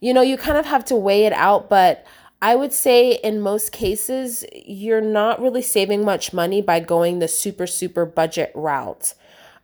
[0.00, 2.06] you know you kind of have to weigh it out but
[2.40, 7.26] I would say in most cases, you're not really saving much money by going the
[7.26, 9.14] super, super budget route.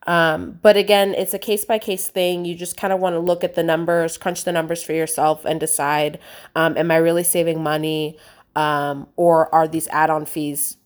[0.07, 2.45] Um, but again, it's a case by case thing.
[2.45, 5.45] You just kind of want to look at the numbers, crunch the numbers for yourself,
[5.45, 6.19] and decide
[6.57, 8.19] um, am I really saving money
[8.57, 10.77] um, or are these add on fees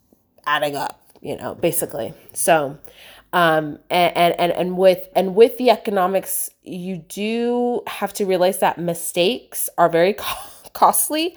[0.48, 2.14] adding up, you know, basically.
[2.32, 2.78] So,
[3.32, 8.78] um, and, and, and with, and with the economics, you do have to realize that
[8.78, 10.16] mistakes are very
[10.72, 11.36] costly,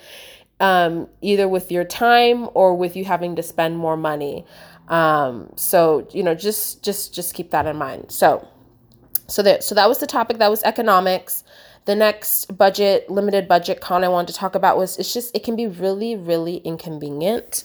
[0.59, 4.45] um, either with your time or with you having to spend more money.
[4.87, 8.11] Um, so, you know, just, just, just keep that in mind.
[8.11, 8.47] So,
[9.27, 11.43] so that, so that was the topic that was economics.
[11.85, 15.43] The next budget, limited budget con I wanted to talk about was it's just, it
[15.43, 17.63] can be really, really inconvenient.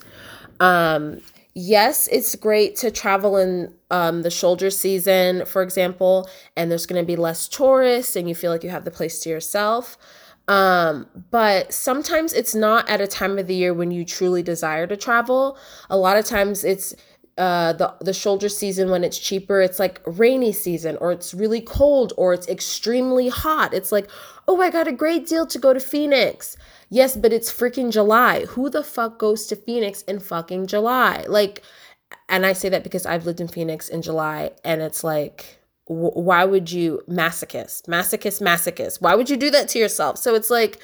[0.59, 1.21] Um,
[1.57, 7.03] yes, it's great to travel in um, the shoulder season, for example, and there's going
[7.03, 9.97] to be less tourists and you feel like you have the place to yourself.
[10.49, 14.87] Um, but sometimes it's not at a time of the year when you truly desire
[14.87, 15.59] to travel.
[15.89, 16.95] A lot of times it's
[17.39, 19.61] uh, the the shoulder season when it's cheaper.
[19.61, 23.75] It's like rainy season, or it's really cold, or it's extremely hot.
[23.75, 24.09] It's like,
[24.47, 26.57] oh, I got a great deal to go to Phoenix.
[26.89, 28.45] Yes, but it's freaking July.
[28.47, 31.25] Who the fuck goes to Phoenix in fucking July?
[31.29, 31.63] Like,
[32.29, 36.45] and I say that because I've lived in Phoenix in July, and it's like, why
[36.45, 39.01] would you masochist, masochist, masochist?
[39.01, 40.19] Why would you do that to yourself?
[40.19, 40.81] So it's like,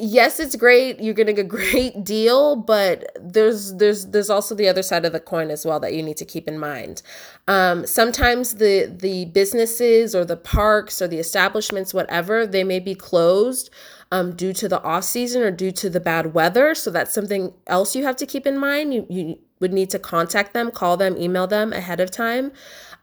[0.00, 4.82] yes it's great you're getting a great deal but there's there's there's also the other
[4.82, 7.02] side of the coin as well that you need to keep in mind
[7.46, 12.94] um, sometimes the the businesses or the parks or the establishments whatever they may be
[12.94, 13.70] closed
[14.10, 16.74] um, due to the off season or due to the bad weather.
[16.74, 18.94] So that's something else you have to keep in mind.
[18.94, 22.52] You, you would need to contact them, call them, email them ahead of time.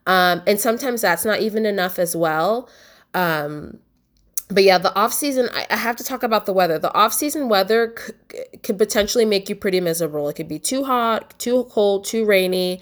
[0.08, 2.70] Um, and sometimes that's not even enough as well.
[3.14, 3.80] Um,
[4.50, 6.78] but yeah, the off season, I, I, have to talk about the weather.
[6.78, 7.96] The off season weather
[8.62, 10.30] could potentially make you pretty miserable.
[10.30, 12.82] It could be too hot, too cold, too rainy.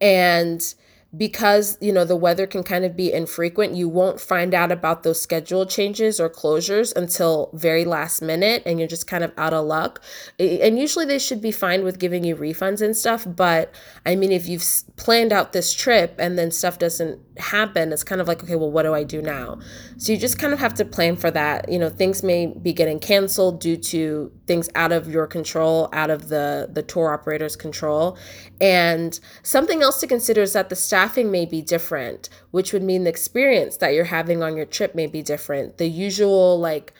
[0.00, 0.74] And
[1.16, 5.02] because you know the weather can kind of be infrequent you won't find out about
[5.02, 9.52] those schedule changes or closures until very last minute and you're just kind of out
[9.52, 10.02] of luck.
[10.38, 13.74] And usually they should be fine with giving you refunds and stuff but
[14.06, 14.64] i mean if you've
[14.96, 18.70] planned out this trip and then stuff doesn't happen it's kind of like okay well
[18.70, 19.58] what do i do now?
[19.96, 21.70] So you just kind of have to plan for that.
[21.70, 26.10] You know things may be getting canceled due to things out of your control out
[26.10, 28.18] of the the tour operator's control.
[28.60, 33.04] And something else to consider is that the staffing may be different, which would mean
[33.04, 35.78] the experience that you're having on your trip may be different.
[35.78, 36.92] The usual, like,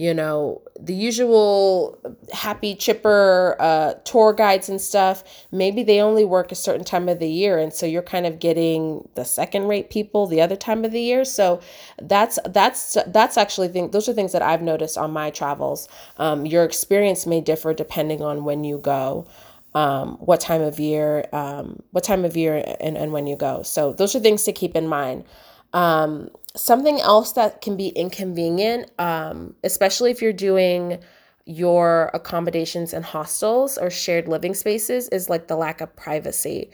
[0.00, 1.98] you know, the usual
[2.32, 7.18] happy, chipper uh, tour guides and stuff, maybe they only work a certain time of
[7.18, 7.58] the year.
[7.58, 11.02] And so you're kind of getting the second rate people the other time of the
[11.02, 11.26] year.
[11.26, 11.60] So
[12.00, 15.86] that's, that's, that's actually, think those are things that I've noticed on my travels.
[16.16, 19.26] Um, your experience may differ depending on when you go.
[19.74, 23.62] Um, what time of year, um, what time of year and, and when you go.
[23.62, 25.24] So those are things to keep in mind.
[25.72, 30.98] Um, something else that can be inconvenient, um, especially if you're doing
[31.44, 36.70] your accommodations in hostels or shared living spaces, is like the lack of privacy.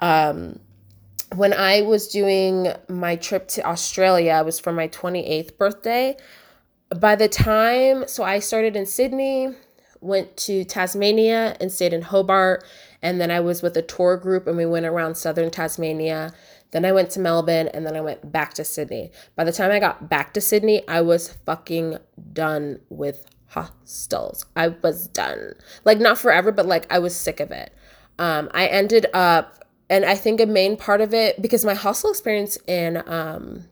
[0.00, 0.58] Um,
[1.34, 6.16] when I was doing my trip to Australia, it was for my 28th birthday.
[6.98, 9.54] By the time, so I started in Sydney,
[10.00, 12.64] went to Tasmania and stayed in Hobart.
[13.00, 16.34] And then I was with a tour group and we went around southern Tasmania.
[16.72, 19.12] Then I went to Melbourne and then I went back to Sydney.
[19.36, 21.98] By the time I got back to Sydney, I was fucking
[22.32, 24.46] done with hostels.
[24.56, 25.54] I was done.
[25.84, 27.72] Like not forever, but like I was sick of it.
[28.18, 32.10] Um, I ended up, and I think a main part of it because my hostel
[32.10, 33.64] experience in um,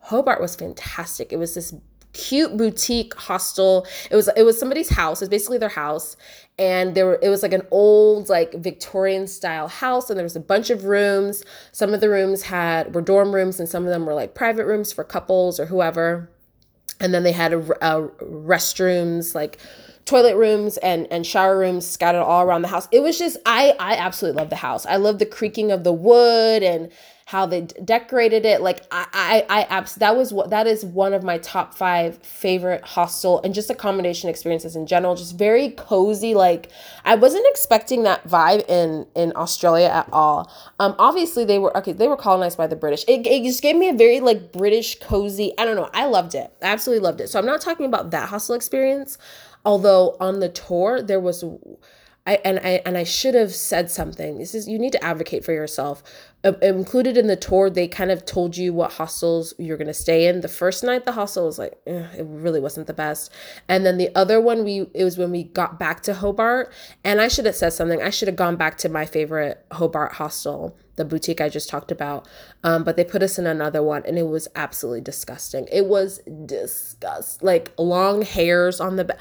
[0.00, 1.32] Hobart was fantastic.
[1.32, 1.74] It was this
[2.14, 3.86] cute boutique hostel.
[4.10, 5.20] It was it was somebody's house.
[5.20, 6.16] It's basically their house,
[6.58, 10.36] and there were it was like an old like Victorian style house, and there was
[10.36, 11.44] a bunch of rooms.
[11.72, 14.64] Some of the rooms had were dorm rooms, and some of them were like private
[14.64, 16.30] rooms for couples or whoever.
[17.00, 19.58] And then they had a, a restrooms like
[20.04, 22.88] toilet rooms and and shower rooms scattered all around the house.
[22.92, 24.86] It was just I I absolutely love the house.
[24.86, 26.90] I love the creaking of the wood and
[27.26, 28.60] how they d- decorated it.
[28.60, 29.06] Like I,
[29.48, 33.40] I, I abs- that was what that is one of my top five favorite hostel
[33.42, 35.14] and just accommodation experiences in general.
[35.14, 36.34] Just very cozy.
[36.34, 36.70] Like
[37.04, 40.52] I wasn't expecting that vibe in in Australia at all.
[40.78, 41.92] Um, obviously they were okay.
[41.92, 43.04] They were colonized by the British.
[43.08, 45.52] It, it just gave me a very like British cozy.
[45.56, 45.90] I don't know.
[45.94, 46.52] I loved it.
[46.60, 47.28] I absolutely loved it.
[47.28, 49.16] So I'm not talking about that hostel experience.
[49.64, 51.42] Although on the tour there was
[52.26, 54.38] I and I and I should have said something.
[54.38, 56.02] This is you need to advocate for yourself.
[56.42, 60.26] Uh, included in the tour, they kind of told you what hostels you're gonna stay
[60.26, 60.40] in.
[60.40, 63.30] The first night, the hostel was like eh, it really wasn't the best,
[63.68, 66.72] and then the other one, we it was when we got back to Hobart,
[67.04, 68.00] and I should have said something.
[68.00, 71.92] I should have gone back to my favorite Hobart hostel, the boutique I just talked
[71.92, 72.26] about.
[72.62, 75.68] Um, but they put us in another one, and it was absolutely disgusting.
[75.70, 79.18] It was disgust, like long hairs on the back.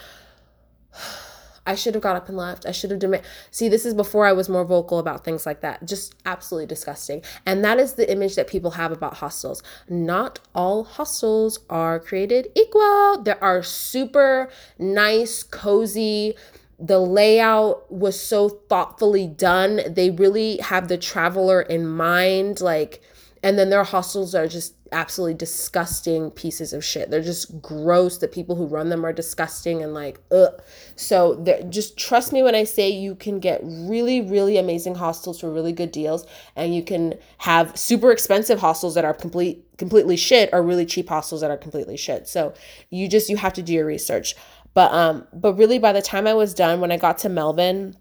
[1.66, 2.66] I should have got up and left.
[2.66, 3.26] I should have done demand.
[3.52, 5.86] See, this is before I was more vocal about things like that.
[5.86, 7.22] Just absolutely disgusting.
[7.46, 9.64] And that is the image that people have about hostels.
[9.88, 13.22] Not all hostels are created equal.
[13.24, 16.36] There are super nice, cozy,
[16.80, 19.82] the layout was so thoughtfully done.
[19.88, 22.60] They really have the traveler in mind.
[22.60, 23.02] Like,
[23.44, 27.10] and then their hostels are just absolutely disgusting pieces of shit.
[27.10, 28.18] They're just gross.
[28.18, 30.62] The people who run them are disgusting and like, ugh.
[30.96, 35.52] So just trust me when I say you can get really, really amazing hostels for
[35.52, 36.26] really good deals,
[36.56, 41.10] and you can have super expensive hostels that are complete completely shit or really cheap
[41.10, 42.28] hostels that are completely shit.
[42.28, 42.54] So
[42.90, 44.36] you just you have to do your research.
[44.74, 47.98] But um, but really by the time I was done, when I got to Melbourne,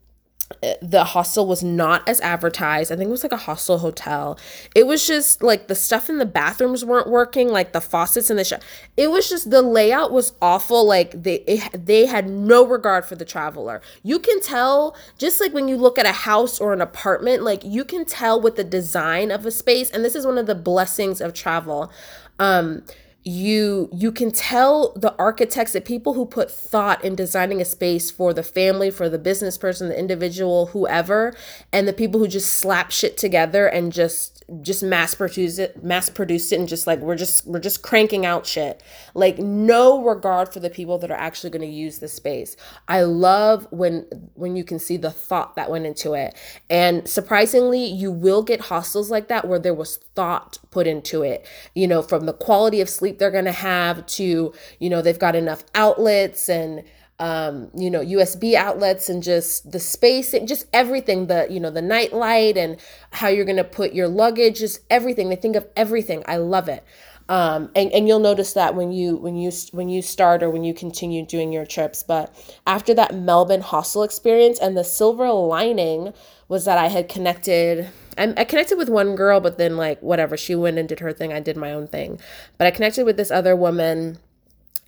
[0.80, 2.92] the hostel was not as advertised.
[2.92, 4.38] I think it was like a hostel hotel.
[4.74, 8.36] It was just like the stuff in the bathrooms weren't working, like the faucets in
[8.36, 8.60] the shower.
[8.96, 10.86] It was just the layout was awful.
[10.86, 13.80] Like they it, they had no regard for the traveler.
[14.02, 17.62] You can tell just like when you look at a house or an apartment, like
[17.64, 19.90] you can tell with the design of a space.
[19.90, 21.92] And this is one of the blessings of travel.
[22.38, 22.82] Um,
[23.24, 28.10] you you can tell the architects the people who put thought in designing a space
[28.10, 31.32] for the family for the business person the individual whoever
[31.72, 36.08] and the people who just slap shit together and just just mass produce it mass
[36.08, 38.82] produce it and just like we're just we're just cranking out shit.
[39.14, 42.56] Like no regard for the people that are actually going to use the space.
[42.88, 46.34] I love when when you can see the thought that went into it.
[46.68, 51.46] And surprisingly you will get hostels like that where there was thought put into it.
[51.74, 55.18] You know from the quality of sleep they're going to have to you know they've
[55.18, 56.84] got enough outlets and
[57.22, 61.70] um, you know, USB outlets and just the space and just everything, the, you know,
[61.70, 62.78] the night light and
[63.12, 65.28] how you're going to put your luggage, just everything.
[65.28, 66.24] They think of everything.
[66.26, 66.84] I love it.
[67.28, 70.64] Um, and, and you'll notice that when you when you when you start or when
[70.64, 72.34] you continue doing your trips but
[72.66, 76.12] after that melbourne hostel experience and the silver lining
[76.48, 80.36] was that i had connected I, I connected with one girl but then like whatever
[80.36, 82.18] she went and did her thing i did my own thing
[82.58, 84.18] but i connected with this other woman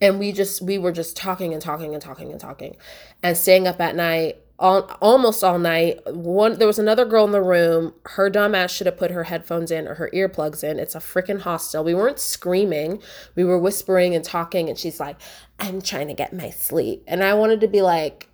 [0.01, 2.77] and we just we were just talking and talking and talking and talking
[3.23, 6.01] and staying up at night all, almost all night.
[6.07, 7.95] One there was another girl in the room.
[8.05, 10.79] Her dumb ass should have put her headphones in or her earplugs in.
[10.79, 11.83] It's a freaking hostel.
[11.83, 13.03] We weren't screaming.
[13.35, 15.17] We were whispering and talking and she's like,
[15.59, 18.29] "I'm trying to get my sleep." And I wanted to be like,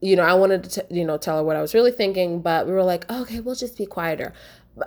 [0.00, 2.66] you know, I wanted to, you know, tell her what I was really thinking, but
[2.66, 4.34] we were like, okay, we'll just be quieter.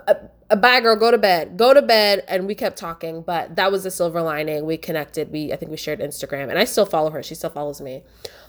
[0.06, 0.16] A
[0.56, 2.24] bye, girl, go to bed, go to bed.
[2.26, 4.64] And we kept talking, but that was the silver lining.
[4.64, 5.30] We connected.
[5.30, 7.22] We, I think we shared Instagram and I still follow her.
[7.22, 8.02] She still follows me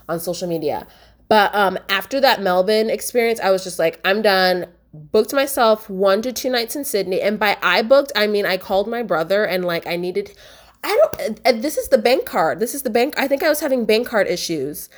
[0.08, 0.88] on social media.
[1.28, 4.68] But um, after that Melbourne experience, I was just like, I'm done.
[4.94, 7.22] Booked myself one to two nights in Sydney.
[7.22, 10.36] And by I booked, I mean I called my brother and like I needed,
[10.84, 12.60] I don't, this is the bank card.
[12.60, 13.14] This is the bank.
[13.18, 14.90] I think I was having bank card issues.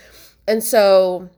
[0.47, 1.29] And so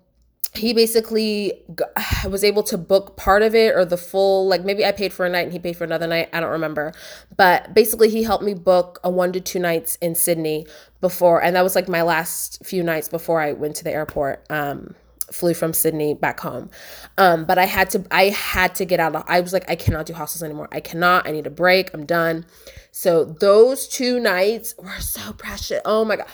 [0.55, 1.53] he basically
[2.29, 5.25] was able to book part of it or the full like maybe i paid for
[5.25, 6.93] a night and he paid for another night i don't remember.
[7.35, 10.65] But basically he helped me book a one to two nights in sydney
[11.01, 14.45] before and that was like my last few nights before i went to the airport
[14.49, 14.95] um
[15.31, 16.69] flew from sydney back home.
[17.17, 19.75] Um but i had to i had to get out of i was like i
[19.75, 20.69] cannot do hostels anymore.
[20.71, 22.45] I cannot i need a break i'm done.
[22.91, 25.81] So those two nights were so precious.
[25.85, 26.27] Oh my god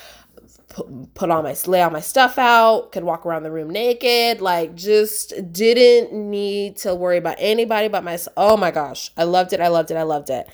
[1.13, 4.76] put, all my lay all my stuff out could walk around the room naked like
[4.76, 9.60] just didn't need to worry about anybody but myself oh my gosh i loved it
[9.60, 10.48] i loved it i loved it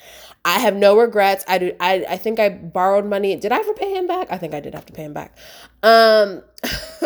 [0.44, 3.74] i have no regrets i do i, I think i borrowed money did i ever
[3.74, 5.36] pay him back i think i did have to pay him back
[5.82, 6.42] um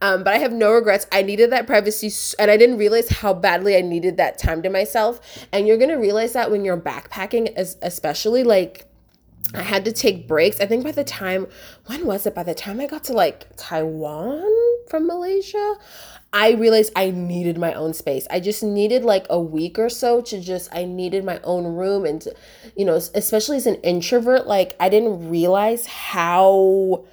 [0.00, 1.06] um, but I have no regrets.
[1.10, 4.70] I needed that privacy, and I didn't realize how badly I needed that time to
[4.70, 5.20] myself.
[5.50, 8.86] And you're gonna realize that when you're backpacking, especially like
[9.54, 10.60] I had to take breaks.
[10.60, 11.46] I think by the time,
[11.86, 12.34] when was it?
[12.34, 14.42] By the time I got to like Taiwan
[14.88, 15.76] from Malaysia,
[16.32, 18.26] I realized I needed my own space.
[18.30, 22.06] I just needed like a week or so to just, I needed my own room.
[22.06, 22.26] And,
[22.74, 27.04] you know, especially as an introvert, like I didn't realize how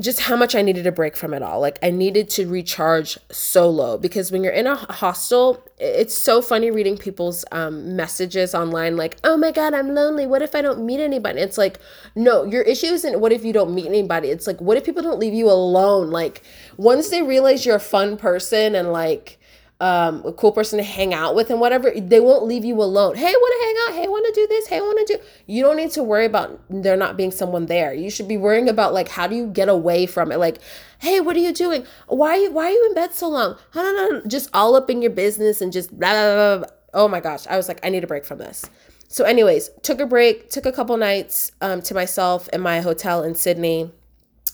[0.00, 1.60] just how much I needed a break from it all.
[1.60, 6.70] Like I needed to recharge solo because when you're in a hostel, it's so funny
[6.70, 10.26] reading people's um, messages online like, "Oh my god, I'm lonely.
[10.26, 11.78] What if I don't meet anybody?" It's like,
[12.14, 14.28] "No, your issue isn't what if you don't meet anybody.
[14.28, 16.10] It's like what if people don't leave you alone?
[16.10, 16.42] Like
[16.76, 19.37] once they realize you're a fun person and like
[19.80, 23.14] um, a cool person to hang out with and whatever, they won't leave you alone.
[23.14, 24.02] Hey, want to hang out?
[24.02, 24.66] Hey, want to do this?
[24.66, 25.22] Hey, want to do.
[25.46, 27.94] You don't need to worry about there not being someone there.
[27.94, 30.38] You should be worrying about like how do you get away from it?
[30.38, 30.58] Like,
[30.98, 31.86] hey, what are you doing?
[32.08, 33.56] Why are you Why are you in bed so long?
[33.74, 37.20] No, no, just all up in your business and just blah, blah, blah, Oh my
[37.20, 38.64] gosh, I was like, I need a break from this.
[39.08, 43.22] So, anyways, took a break, took a couple nights um, to myself in my hotel
[43.22, 43.92] in Sydney.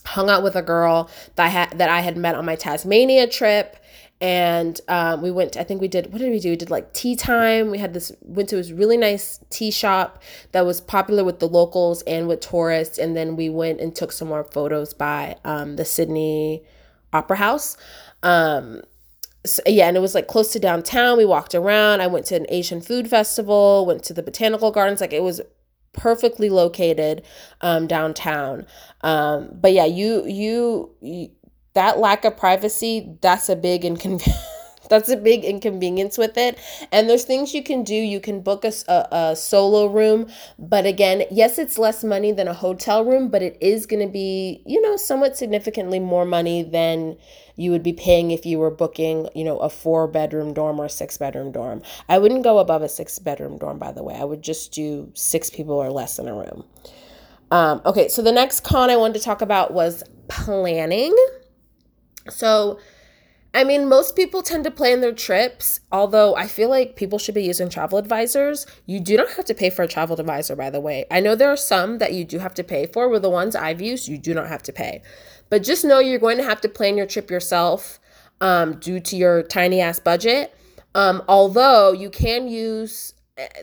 [0.05, 3.27] Hung out with a girl that I had that I had met on my Tasmania
[3.27, 3.75] trip
[4.21, 6.51] and um, we went i think we did what did we do?
[6.51, 7.71] We did like tea time.
[7.71, 10.23] We had this went to this really nice tea shop
[10.53, 12.97] that was popular with the locals and with tourists.
[12.97, 16.63] And then we went and took some more photos by um, the sydney
[17.11, 17.75] opera house.
[18.23, 18.81] Um,
[19.45, 21.17] so, yeah and it was like close to downtown.
[21.17, 21.99] We walked around.
[21.99, 25.01] I went to an asian food festival went to the botanical gardens.
[25.01, 25.41] Like it was
[25.91, 27.23] perfectly located
[27.61, 28.65] um, downtown.
[29.01, 31.31] Um, but yeah you, you you
[31.75, 34.37] that lack of privacy, that's a big inconvenience.
[34.89, 36.59] that's a big inconvenience with it.
[36.91, 37.95] And there's things you can do.
[37.95, 40.27] You can book a, a, a, solo room.
[40.59, 44.11] But again, yes, it's less money than a hotel room, but it is going to
[44.11, 47.17] be, you know, somewhat significantly more money than
[47.55, 50.85] you would be paying if you were booking, you know, a four bedroom dorm or
[50.85, 51.81] a six bedroom dorm.
[52.09, 54.15] I wouldn't go above a six bedroom dorm, by the way.
[54.15, 56.65] I would just do six people or less in a room.
[57.51, 61.15] Um, okay, so the next con I wanted to talk about was planning.
[62.29, 62.79] So,
[63.53, 67.35] I mean, most people tend to plan their trips, although I feel like people should
[67.35, 68.67] be using travel advisors.
[68.85, 71.05] You do not have to pay for a travel advisor, by the way.
[71.09, 73.07] I know there are some that you do have to pay for.
[73.07, 75.01] With the ones I've used, you do not have to pay.
[75.49, 77.99] But just know you're going to have to plan your trip yourself
[78.41, 80.53] um, due to your tiny ass budget.
[80.93, 83.14] Um, although you can use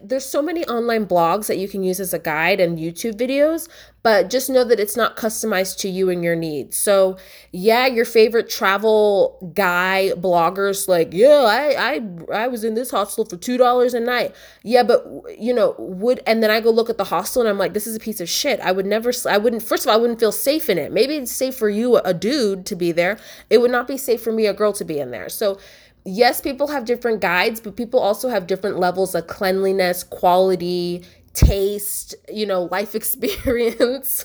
[0.03, 3.71] there's so many online blogs that you can use as a guide and YouTube videos,
[4.03, 6.77] but just know that it's not customized to you and your needs.
[6.77, 7.17] So,
[7.53, 12.01] yeah, your favorite travel guy bloggers like, yeah, I
[12.35, 14.35] I I was in this hostel for two dollars a night.
[14.63, 15.07] Yeah, but
[15.39, 17.87] you know, would and then I go look at the hostel and I'm like, this
[17.87, 18.61] is a piece of shit.
[18.61, 19.11] I would never.
[19.27, 19.62] I wouldn't.
[19.62, 20.93] First of all, I wouldn't feel safe in it.
[20.93, 23.18] Maybe it's safe for you, a dude, to be there.
[23.49, 25.31] It would not be safe for me, a girl, to be in there.
[25.31, 25.59] So
[26.05, 32.14] yes, people have different guides, but people also have different levels of cleanliness, quality, taste,
[32.32, 34.24] you know, life experience.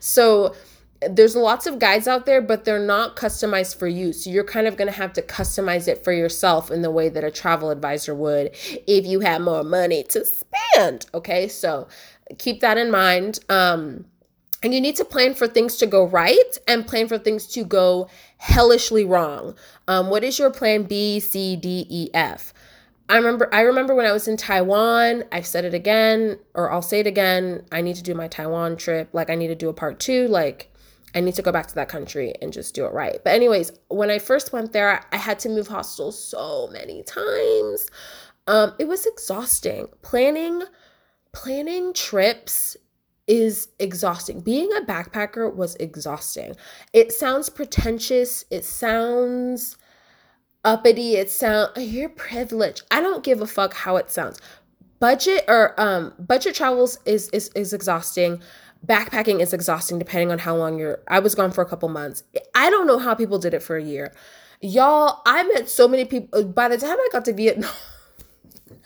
[0.00, 0.54] so
[1.10, 4.12] there's lots of guides out there, but they're not customized for you.
[4.12, 7.08] So you're kind of going to have to customize it for yourself in the way
[7.10, 8.50] that a travel advisor would
[8.86, 11.06] if you had more money to spend.
[11.12, 11.86] Okay, so
[12.38, 13.40] keep that in mind.
[13.48, 14.06] Um,
[14.62, 17.64] and you need to plan for things to go right and plan for things to
[17.64, 18.08] go
[18.38, 19.54] hellishly wrong.
[19.88, 22.52] Um, what is your plan B, C, D, E, F?
[23.08, 26.82] I remember I remember when I was in Taiwan, I've said it again, or I'll
[26.82, 27.64] say it again.
[27.70, 29.08] I need to do my Taiwan trip.
[29.12, 30.26] Like I need to do a part two.
[30.26, 30.72] Like
[31.14, 33.20] I need to go back to that country and just do it right.
[33.22, 37.88] But anyways, when I first went there, I had to move hostels so many times.
[38.48, 39.88] Um, it was exhausting.
[40.02, 40.62] Planning
[41.32, 42.76] planning trips
[43.26, 44.40] is exhausting.
[44.40, 46.54] Being a backpacker was exhausting.
[46.92, 48.44] It sounds pretentious.
[48.50, 49.76] It sounds
[50.64, 51.16] uppity.
[51.16, 52.82] It sounds you're privileged.
[52.90, 54.38] I don't give a fuck how it sounds.
[54.98, 58.40] Budget or um budget travels is is is exhausting.
[58.86, 62.22] Backpacking is exhausting depending on how long you're I was gone for a couple months.
[62.54, 64.14] I don't know how people did it for a year.
[64.62, 67.70] Y'all, I met so many people by the time I got to Vietnam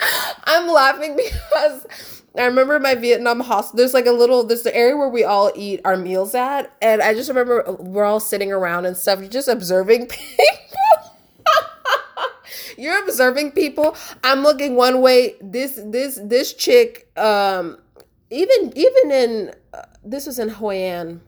[0.44, 1.16] I'm laughing
[1.52, 3.76] because I remember my Vietnam hostel.
[3.76, 6.72] There's like a little, there's the area where we all eat our meals at.
[6.80, 10.44] And I just remember we're all sitting around and stuff, just observing people.
[12.78, 13.96] You're observing people.
[14.22, 15.34] I'm looking one way.
[15.40, 17.78] This, this, this chick, um,
[18.30, 21.20] even, even in, uh, this was in Hoi An.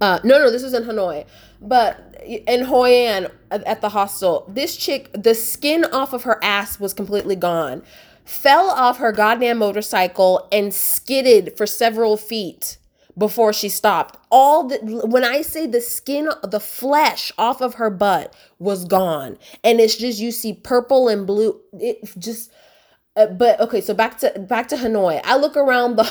[0.00, 1.26] Uh, no, no, this was in Hanoi.
[1.60, 6.78] But in Hoi An at the hostel, this chick, the skin off of her ass
[6.78, 7.82] was completely gone
[8.24, 12.78] fell off her goddamn motorcycle and skidded for several feet
[13.16, 14.18] before she stopped.
[14.30, 19.38] All the when I say the skin, the flesh off of her butt was gone,
[19.62, 21.60] and it's just you see purple and blue.
[21.74, 22.50] It just.
[23.16, 25.20] Uh, but okay, so back to back to Hanoi.
[25.22, 26.10] I look around the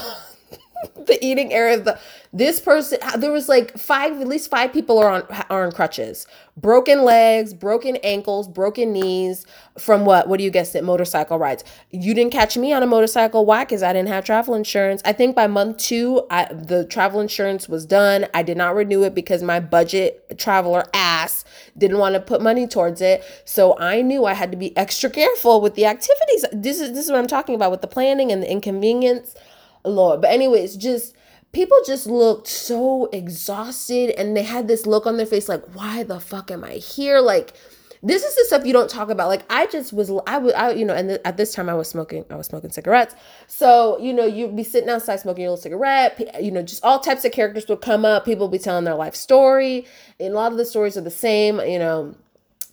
[0.95, 1.79] the eating area.
[1.79, 1.99] The
[2.35, 5.21] this person there was like five at least five people are on
[5.51, 6.25] are on crutches.
[6.57, 9.45] Broken legs broken ankles broken knees
[9.77, 11.63] from what what do you guess it motorcycle rides.
[11.91, 15.03] You didn't catch me on a motorcycle why because i didn't have travel insurance.
[15.05, 18.25] I think by month two I, the travel insurance was done.
[18.33, 21.45] I did not renew it because my budget traveler ass
[21.77, 23.23] didn't want to put money towards it.
[23.45, 26.45] So i knew i had to be extra careful with the activities.
[26.51, 29.35] This is this is what i'm talking about with the planning and the inconvenience.
[29.85, 31.13] Lord but anyways just
[31.53, 36.03] people just looked so exhausted and they had this look on their face like why
[36.03, 37.19] the fuck am i here?
[37.19, 37.53] Like
[38.05, 39.29] this is the stuff you don't talk about.
[39.29, 41.73] Like i just was i would i you know and th- at this time i
[41.73, 43.15] was smoking i was smoking cigarettes.
[43.47, 46.99] So you know you'd be sitting outside smoking your little cigarette you know just all
[46.99, 48.25] types of characters would come up.
[48.25, 49.85] People would be telling their life story
[50.19, 52.15] and a lot of the stories are the same you know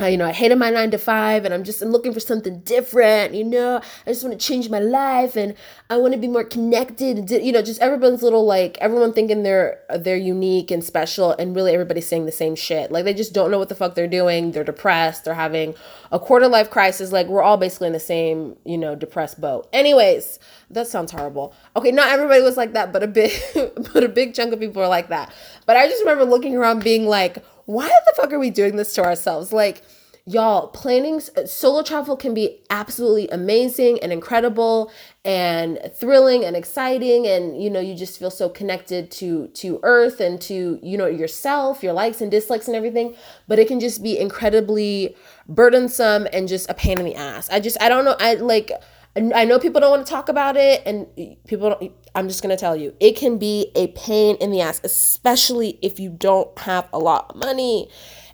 [0.08, 2.60] You know, I hated my nine to five and I'm just I'm looking for something
[2.60, 3.80] different, you know.
[4.06, 5.54] I just want to change my life and
[5.90, 7.30] I want to be more connected.
[7.30, 11.72] You know, just everyone's little like everyone thinking they're they're unique and special and really
[11.72, 12.90] everybody's saying the same shit.
[12.90, 14.52] Like they just don't know what the fuck they're doing.
[14.52, 15.24] They're depressed.
[15.24, 15.74] They're having
[16.10, 17.12] a quarter life crisis.
[17.12, 19.68] Like we're all basically in the same, you know, depressed boat.
[19.72, 20.38] Anyways,
[20.70, 21.54] that sounds horrible.
[21.76, 23.32] Okay, not everybody was like that, but a big
[23.92, 25.32] but a big chunk of people are like that.
[25.66, 28.94] But I just remember looking around being like why the fuck are we doing this
[28.94, 29.52] to ourselves?
[29.52, 29.82] Like,
[30.26, 34.90] y'all, planning solo travel can be absolutely amazing and incredible
[35.24, 40.18] and thrilling and exciting and you know you just feel so connected to to earth
[40.18, 43.14] and to you know yourself your likes and dislikes and everything
[43.48, 45.14] but it can just be incredibly
[45.46, 48.72] burdensome and just a pain in the ass i just i don't know i like
[49.16, 51.06] I know people don't want to talk about it, and
[51.46, 51.92] people don't.
[52.14, 55.98] I'm just gonna tell you, it can be a pain in the ass, especially if
[55.98, 57.88] you don't have a lot of money,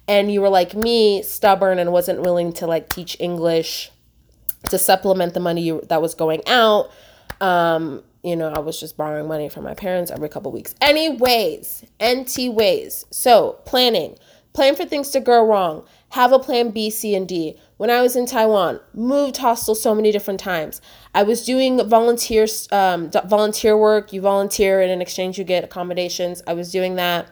[0.07, 3.91] and you were like me, stubborn and wasn't willing to like teach English
[4.68, 6.91] to supplement the money you, that was going out.
[7.41, 10.74] Um, you know, I was just borrowing money from my parents every couple weeks.
[10.81, 13.05] Anyways, NT ways.
[13.11, 14.16] So planning,
[14.53, 15.85] plan for things to go wrong.
[16.11, 19.95] Have a plan B, C, and D when I was in Taiwan, moved hostel so
[19.95, 20.81] many different times.
[21.14, 24.12] I was doing volunteer um, volunteer work.
[24.12, 26.43] You volunteer, and in exchange, you get accommodations.
[26.47, 27.29] I was doing that.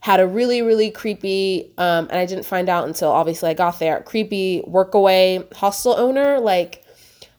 [0.00, 3.78] Had a really really creepy, um, and I didn't find out until obviously I got
[3.78, 4.02] there.
[4.02, 6.84] Creepy workaway hostel owner, like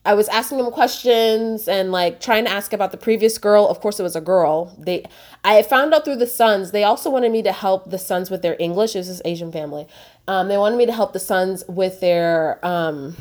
[0.06, 3.68] I was asking him questions and like trying to ask about the previous girl.
[3.68, 4.76] Of course, it was a girl.
[4.80, 5.04] They,
[5.44, 6.72] I found out through the sons.
[6.72, 8.94] They also wanted me to help the sons with their English.
[8.94, 9.88] This is Asian family.
[10.28, 13.16] Um, they wanted me to help the sons with their um,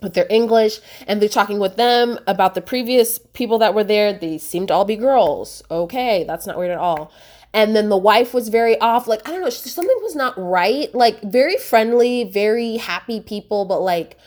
[0.00, 4.12] with their English, and they're talking with them about the previous people that were there.
[4.12, 5.62] They seemed to all be girls.
[5.70, 7.12] Okay, that's not weird at all.
[7.52, 9.06] And then the wife was very off.
[9.06, 10.94] Like I don't know, something was not right.
[10.94, 14.18] Like very friendly, very happy people, but like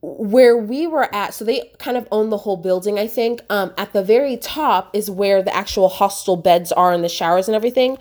[0.00, 3.72] where we were at so they kind of own the whole building i think um,
[3.76, 7.56] at the very top is where the actual hostel beds are and the showers and
[7.56, 7.98] everything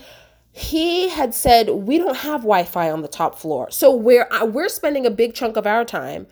[0.57, 3.69] he had said we don't have wi-fi on the top floor.
[3.69, 6.25] So where we're spending a big chunk of our time.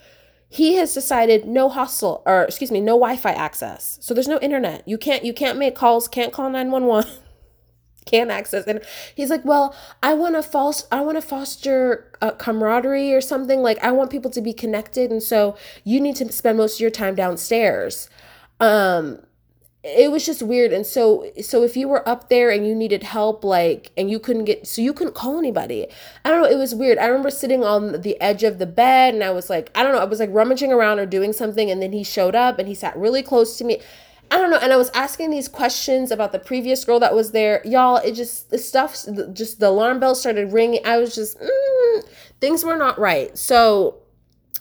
[0.50, 4.00] He has decided no hostel or excuse me no wi-fi access.
[4.02, 4.88] So there's no internet.
[4.88, 7.12] You can't you can't make calls can't call 911
[8.06, 8.82] can't access and
[9.16, 13.62] he's like well i want to foster i want to foster a camaraderie or something.
[13.62, 16.80] Like i want people to be connected and so you need to spend most of
[16.80, 18.10] your time downstairs.
[18.60, 19.20] Um
[19.86, 23.04] it was just weird and so so if you were up there and you needed
[23.04, 25.86] help like and you couldn't get so you couldn't call anybody
[26.24, 29.14] i don't know it was weird i remember sitting on the edge of the bed
[29.14, 31.70] and i was like i don't know i was like rummaging around or doing something
[31.70, 33.80] and then he showed up and he sat really close to me
[34.32, 34.58] I don't know.
[34.58, 37.62] And I was asking these questions about the previous girl that was there.
[37.64, 40.82] Y'all, it just, the stuff, just the alarm bell started ringing.
[40.84, 42.04] I was just, mm,
[42.42, 43.38] things were not right.
[43.38, 43.98] So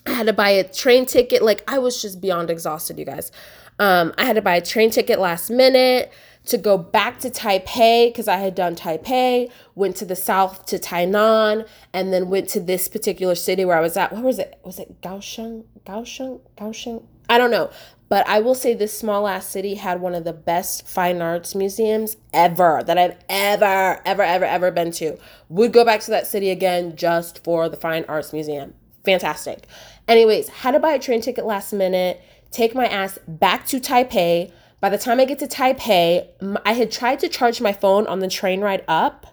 [0.06, 1.42] I had to buy a train ticket.
[1.42, 3.32] Like, I was just beyond exhausted, you guys.
[3.78, 6.12] Um, I had to buy a train ticket last minute
[6.46, 10.78] to go back to Taipei because I had done Taipei, went to the south to
[10.78, 14.12] Tainan, and then went to this particular city where I was at.
[14.12, 14.58] What was it?
[14.62, 15.64] Was it Kaohsiung?
[15.86, 16.40] Kaohsiung?
[16.56, 17.04] Kaohsiung?
[17.28, 17.70] I don't know.
[18.10, 21.54] But I will say this small ass city had one of the best fine arts
[21.54, 25.18] museums ever that I've ever, ever, ever, ever been to.
[25.48, 28.74] Would go back to that city again just for the fine arts museum.
[29.04, 29.66] Fantastic.
[30.06, 32.22] Anyways, had to buy a train ticket last minute
[32.55, 34.52] take my ass back to Taipei.
[34.80, 36.28] By the time I get to Taipei,
[36.64, 39.26] I had tried to charge my phone on the train ride up,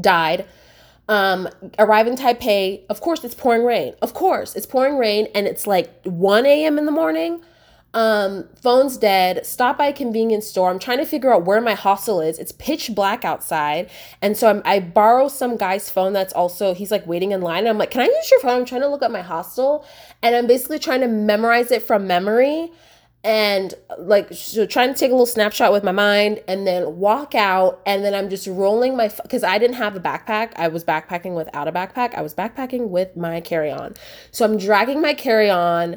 [0.00, 0.46] died.
[1.08, 1.48] Um,
[1.78, 2.84] arrive in Taipei.
[2.88, 3.94] Of course, it's pouring rain.
[4.00, 6.78] Of course, it's pouring rain, and it's like 1 a.m.
[6.78, 7.42] in the morning.
[7.94, 9.46] Um, phone's dead.
[9.46, 10.68] Stop by a convenience store.
[10.68, 12.40] I'm trying to figure out where my hostel is.
[12.40, 13.88] It's pitch black outside.
[14.20, 17.68] And so I'm, I borrow some guy's phone that's also, he's like waiting in line.
[17.68, 18.58] I'm like, can I use your phone?
[18.58, 19.86] I'm trying to look up my hostel.
[20.24, 22.72] And I'm basically trying to memorize it from memory
[23.22, 27.34] and like so trying to take a little snapshot with my mind and then walk
[27.34, 30.84] out and then i'm just rolling my because i didn't have a backpack i was
[30.84, 33.94] backpacking without a backpack i was backpacking with my carry-on
[34.30, 35.96] so i'm dragging my carry-on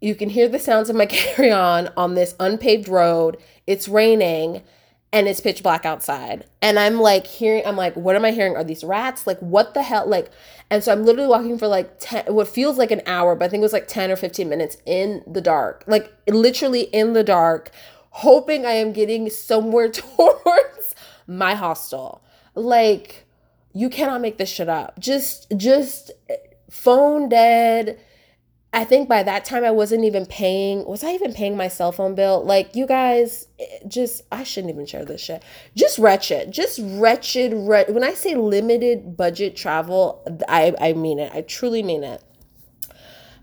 [0.00, 3.36] you can hear the sounds of my carry on on this unpaved road.
[3.66, 4.62] It's raining
[5.12, 6.44] and it's pitch black outside.
[6.60, 8.56] And I'm like hearing, I'm like, what am I hearing?
[8.56, 9.26] Are these rats?
[9.26, 10.06] Like, what the hell?
[10.06, 10.30] Like,
[10.70, 13.48] and so I'm literally walking for like 10, what feels like an hour, but I
[13.48, 17.24] think it was like 10 or 15 minutes in the dark, like literally in the
[17.24, 17.70] dark,
[18.10, 20.94] hoping I am getting somewhere towards
[21.26, 22.22] my hostel.
[22.54, 23.24] Like,
[23.72, 24.98] you cannot make this shit up.
[24.98, 26.10] Just, just
[26.70, 28.00] phone dead
[28.72, 30.84] I think by that time I wasn't even paying.
[30.84, 32.44] Was I even paying my cell phone bill?
[32.44, 33.46] Like you guys,
[33.86, 35.42] just I shouldn't even share this shit.
[35.74, 37.54] Just wretched, just wretched.
[37.54, 37.94] Wretched.
[37.94, 41.32] When I say limited budget travel, I I mean it.
[41.34, 42.22] I truly mean it.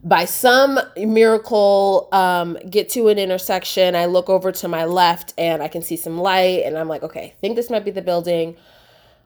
[0.03, 3.95] By some miracle, um, get to an intersection.
[3.95, 7.01] I look over to my left and I can see some light, and I'm like,
[7.01, 8.55] okay, I think this might be the building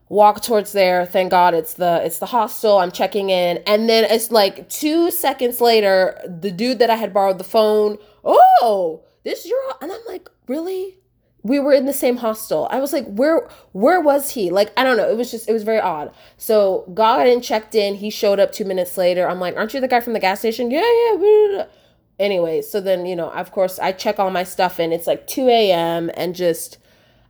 [0.10, 1.06] walk towards there.
[1.06, 2.80] Thank god it's the it's the hostel.
[2.80, 3.58] I'm checking in.
[3.66, 7.98] And then it's like two seconds later the dude that i had borrowed the phone
[8.24, 10.96] oh this is your and i'm like really?
[11.42, 12.68] We were in the same hostel.
[12.70, 14.50] I was like where where was he?
[14.50, 15.10] Like i don't know.
[15.10, 16.14] It was just it was very odd.
[16.38, 17.96] So got in checked in.
[17.96, 19.30] He showed up two minutes later.
[19.30, 20.72] I'm like aren't you the guy from the gas station?
[20.72, 21.66] Yeah yeah
[22.20, 25.26] anyway so then you know of course i check all my stuff in it's like
[25.26, 26.78] 2 a.m and just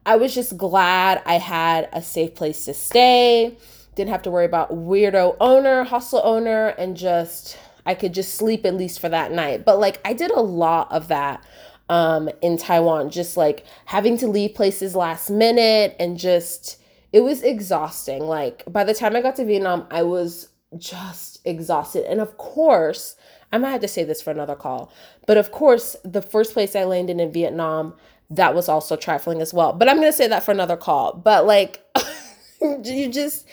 [0.05, 3.57] I was just glad I had a safe place to stay.
[3.95, 8.65] Didn't have to worry about weirdo owner, hostel owner, and just I could just sleep
[8.65, 9.65] at least for that night.
[9.65, 11.43] But like I did a lot of that
[11.89, 16.79] um in Taiwan, just like having to leave places last minute and just
[17.11, 18.23] it was exhausting.
[18.23, 22.05] Like by the time I got to Vietnam, I was just exhausted.
[22.05, 23.15] And of course,
[23.51, 24.93] I might have to say this for another call,
[25.25, 27.95] but of course, the first place I landed in Vietnam,
[28.29, 29.73] that was also trifling as well.
[29.73, 31.13] But I'm going to say that for another call.
[31.13, 31.83] But like,
[32.61, 33.47] you just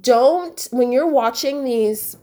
[0.00, 2.16] don't, when you're watching these,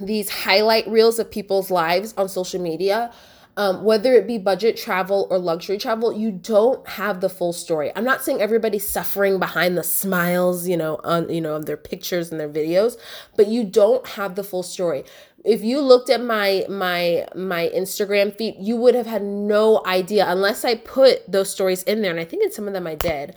[0.00, 3.12] these highlight reels of people's lives on social media,
[3.58, 7.90] um, whether it be budget travel or luxury travel, you don't have the full story.
[7.96, 11.76] I'm not saying everybody's suffering behind the smiles, you know, on you know, of their
[11.76, 12.96] pictures and their videos,
[13.36, 15.04] but you don't have the full story
[15.44, 20.24] if you looked at my my my Instagram feed, you would have had no idea
[20.28, 22.10] unless I put those stories in there.
[22.10, 23.34] And I think in some of them I did.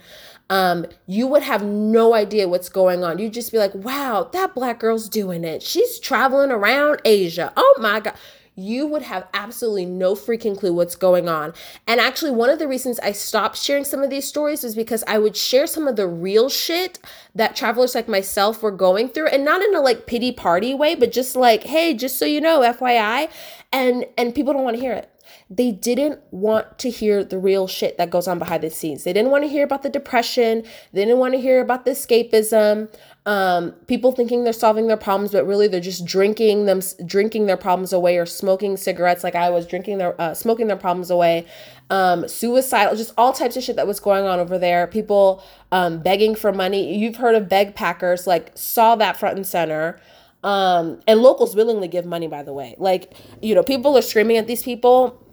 [0.50, 3.18] Um, you would have no idea what's going on.
[3.18, 5.62] You'd just be like, wow, that black girl's doing it.
[5.62, 7.52] She's traveling around Asia.
[7.56, 8.14] Oh my God
[8.54, 11.54] you would have absolutely no freaking clue what's going on.
[11.86, 15.02] And actually, one of the reasons I stopped sharing some of these stories was because
[15.06, 16.98] I would share some of the real shit
[17.34, 20.94] that travelers like myself were going through, and not in a like pity party way,
[20.94, 23.30] but just like, hey, just so you know, FYI.
[23.72, 25.08] And and people don't want to hear it.
[25.50, 29.04] they didn't want to hear the real shit that goes on behind the scenes.
[29.04, 30.62] They didn't want to hear about the depression.
[30.92, 32.92] They didn't want to hear about the escapism.
[33.24, 37.56] Um, people thinking they're solving their problems, but really they're just drinking them, drinking their
[37.56, 41.46] problems away, or smoking cigarettes like I was, drinking their, uh, smoking their problems away.
[41.88, 44.88] Um, suicidal, just all types of shit that was going on over there.
[44.88, 46.96] People um, begging for money.
[46.96, 50.00] You've heard of beg packers, like saw that front and center.
[50.42, 52.74] Um, and locals willingly give money, by the way.
[52.78, 55.24] Like, you know, people are screaming at these people.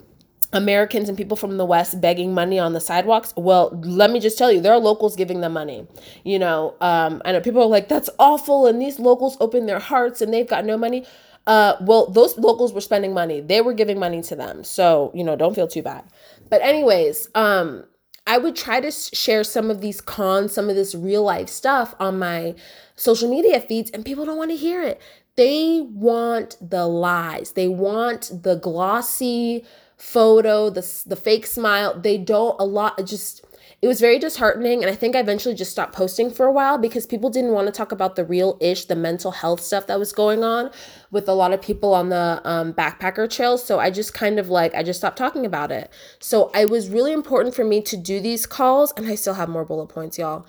[0.52, 3.34] Americans and people from the West begging money on the sidewalks.
[3.36, 5.88] Well, let me just tell you, there are locals giving them money.
[6.24, 8.66] You know, um, I know people are like, that's awful.
[8.66, 11.06] And these locals open their hearts and they've got no money.
[11.46, 13.42] Uh, well, those locals were spending money.
[13.42, 14.64] They were giving money to them.
[14.64, 16.04] So, you know, don't feel too bad.
[16.50, 17.86] But, anyways, um,
[18.28, 21.96] I would try to share some of these cons, some of this real life stuff
[22.00, 22.56] on my
[22.96, 25.02] social media feeds, and people don't want to hear it.
[25.36, 29.66] They want the lies, they want the glossy
[30.00, 32.00] photo, the, the fake smile.
[32.00, 33.46] They don't, a lot, just
[33.82, 36.78] it was very disheartening and i think i eventually just stopped posting for a while
[36.78, 40.00] because people didn't want to talk about the real ish the mental health stuff that
[40.00, 40.70] was going on
[41.12, 44.50] with a lot of people on the um, backpacker trail so i just kind of
[44.50, 45.90] like i just stopped talking about it
[46.20, 49.50] so it was really important for me to do these calls and i still have
[49.50, 50.46] more bullet points y'all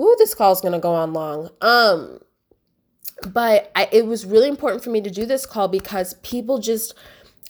[0.00, 2.18] Ooh, this call is gonna go on long um
[3.28, 6.94] but I, it was really important for me to do this call because people just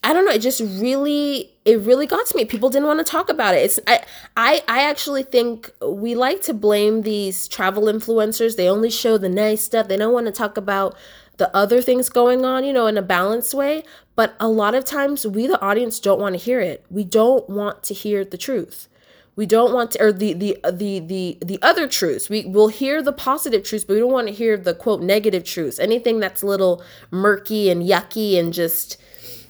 [0.04, 2.44] I don't know, it just really it really got to me.
[2.44, 3.58] People didn't want to talk about it.
[3.58, 4.00] It's I
[4.36, 8.56] I I actually think we like to blame these travel influencers.
[8.56, 9.86] They only show the nice stuff.
[9.88, 10.96] They don't want to talk about
[11.36, 13.84] the other things going on, you know, in a balanced way.
[14.16, 16.84] But a lot of times we the audience don't want to hear it.
[16.90, 18.88] We don't want to hear the truth.
[19.34, 22.28] We don't want to or the the the the the other truths.
[22.28, 25.44] We will hear the positive truths, but we don't want to hear the quote negative
[25.44, 25.78] truths.
[25.78, 28.98] Anything that's a little murky and yucky and just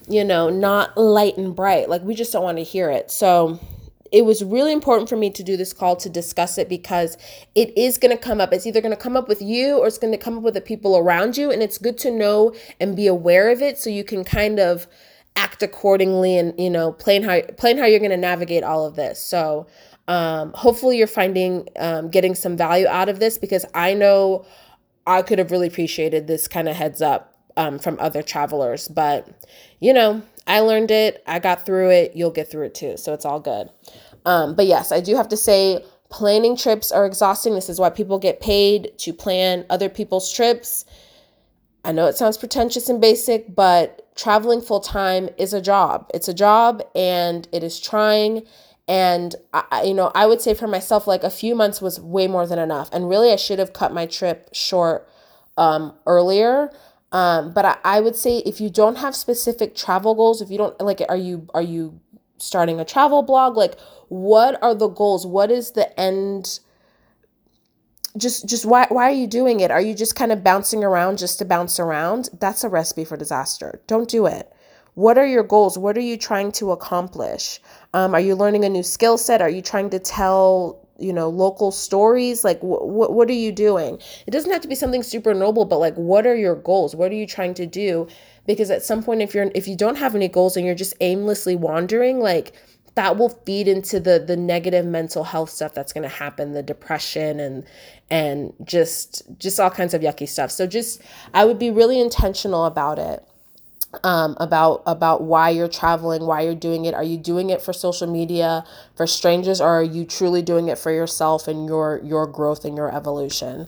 [0.07, 1.89] you know, not light and bright.
[1.89, 3.11] Like we just don't want to hear it.
[3.11, 3.59] So
[4.13, 7.17] it was really important for me to do this call to discuss it because
[7.55, 8.53] it is going to come up.
[8.53, 10.53] It's either going to come up with you or it's going to come up with
[10.53, 11.49] the people around you.
[11.49, 14.85] And it's good to know and be aware of it so you can kind of
[15.35, 18.95] act accordingly and, you know, plan how, plan how you're going to navigate all of
[18.95, 19.19] this.
[19.19, 19.65] So,
[20.07, 24.45] um, hopefully you're finding, um, getting some value out of this because I know
[25.07, 28.87] I could have really appreciated this kind of heads up um, from other travelers.
[28.87, 29.27] But,
[29.79, 31.23] you know, I learned it.
[31.27, 32.15] I got through it.
[32.15, 32.97] You'll get through it too.
[32.97, 33.69] So it's all good.
[34.25, 37.55] Um, but yes, I do have to say, planning trips are exhausting.
[37.55, 40.85] This is why people get paid to plan other people's trips.
[41.83, 46.09] I know it sounds pretentious and basic, but traveling full time is a job.
[46.13, 48.43] It's a job and it is trying.
[48.87, 52.27] And I, you know, I would say for myself, like a few months was way
[52.27, 52.89] more than enough.
[52.93, 55.09] And really, I should have cut my trip short
[55.57, 56.69] um, earlier.
[57.13, 60.57] Um, but I, I would say if you don't have specific travel goals, if you
[60.57, 62.01] don't like, are you are you
[62.39, 63.55] starting a travel blog?
[63.55, 65.25] Like, what are the goals?
[65.25, 66.59] What is the end?
[68.17, 69.71] just just why why are you doing it?
[69.71, 72.29] Are you just kind of bouncing around just to bounce around?
[72.39, 73.81] That's a recipe for disaster.
[73.87, 74.51] Don't do it.
[74.95, 75.77] What are your goals?
[75.77, 77.59] What are you trying to accomplish?
[77.93, 79.41] Um, are you learning a new skill set?
[79.41, 82.43] Are you trying to tell you know local stories?
[82.43, 83.99] Like what what are you doing?
[84.27, 86.95] It doesn't have to be something super noble but like what are your goals?
[86.95, 88.07] What are you trying to do?
[88.45, 90.95] Because at some point if you're if you don't have any goals and you're just
[91.01, 92.53] aimlessly wandering like
[92.95, 96.63] that will feed into the the negative mental health stuff that's going to happen the
[96.63, 97.63] depression and
[98.09, 100.51] and just just all kinds of yucky stuff.
[100.51, 101.01] So just
[101.33, 103.27] i would be really intentional about it
[104.03, 106.93] um, about about why you're traveling, why you're doing it.
[106.93, 108.65] Are you doing it for social media,
[108.95, 112.75] for strangers, or are you truly doing it for yourself and your your growth and
[112.75, 113.67] your evolution?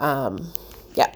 [0.00, 0.52] Um,
[0.94, 1.12] yeah,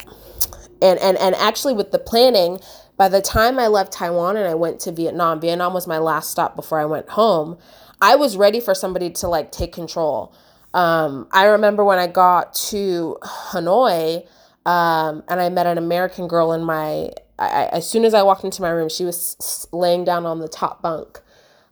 [0.80, 2.60] and and and actually with the planning,
[2.96, 6.30] by the time I left Taiwan and I went to Vietnam, Vietnam was my last
[6.30, 7.58] stop before I went home.
[8.00, 10.32] I was ready for somebody to like take control.
[10.74, 14.26] Um, I remember when I got to Hanoi.
[14.66, 18.44] Um, and I met an American girl in my I, as soon as I walked
[18.44, 21.20] into my room, she was laying down on the top bunk.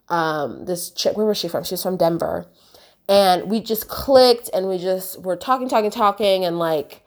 [0.08, 1.64] Um, this chick, where was she from?
[1.64, 2.46] She was from Denver.
[3.08, 6.44] And we just clicked and we just were talking, talking, talking.
[6.44, 7.02] And like,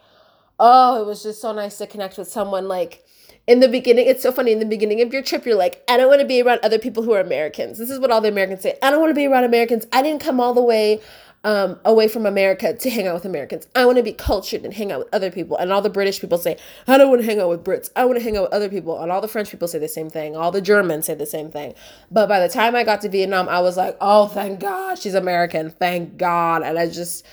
[0.59, 2.67] oh, it was just so nice to connect with someone.
[2.67, 3.03] Like,
[3.47, 4.51] in the beginning, it's so funny.
[4.51, 6.77] In the beginning of your trip, you're like, I don't want to be around other
[6.77, 7.77] people who are Americans.
[7.77, 8.77] This is what all the Americans say.
[8.81, 9.87] I don't want to be around Americans.
[9.93, 10.99] I didn't come all the way
[11.43, 13.67] um, away from America to hang out with Americans.
[13.75, 15.55] I want to be cultured and hang out with other people.
[15.57, 16.57] And all the British people say,
[16.87, 17.89] I don't want to hang out with Brits.
[17.95, 18.99] I want to hang out with other people.
[19.01, 20.35] And all the French people say the same thing.
[20.35, 21.73] All the Germans say the same thing.
[22.11, 25.13] But by the time I got to Vietnam, I was like, oh, thank God she's
[25.15, 25.69] American.
[25.69, 26.63] Thank God.
[26.63, 27.25] And I just,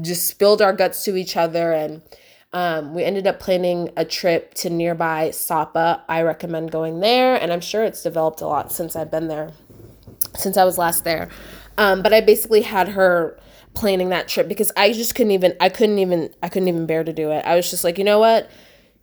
[0.00, 1.72] just spilled our guts to each other.
[1.72, 2.02] And
[2.52, 6.02] um, we ended up planning a trip to nearby Sapa.
[6.08, 7.36] I recommend going there.
[7.36, 9.52] And I'm sure it's developed a lot since I've been there.
[10.36, 11.28] since I was last there.
[11.78, 13.38] Um, but I basically had her
[13.74, 17.04] planning that trip because I just couldn't even I couldn't even I couldn't even bear
[17.04, 17.44] to do it.
[17.44, 18.50] I was just like, you know what?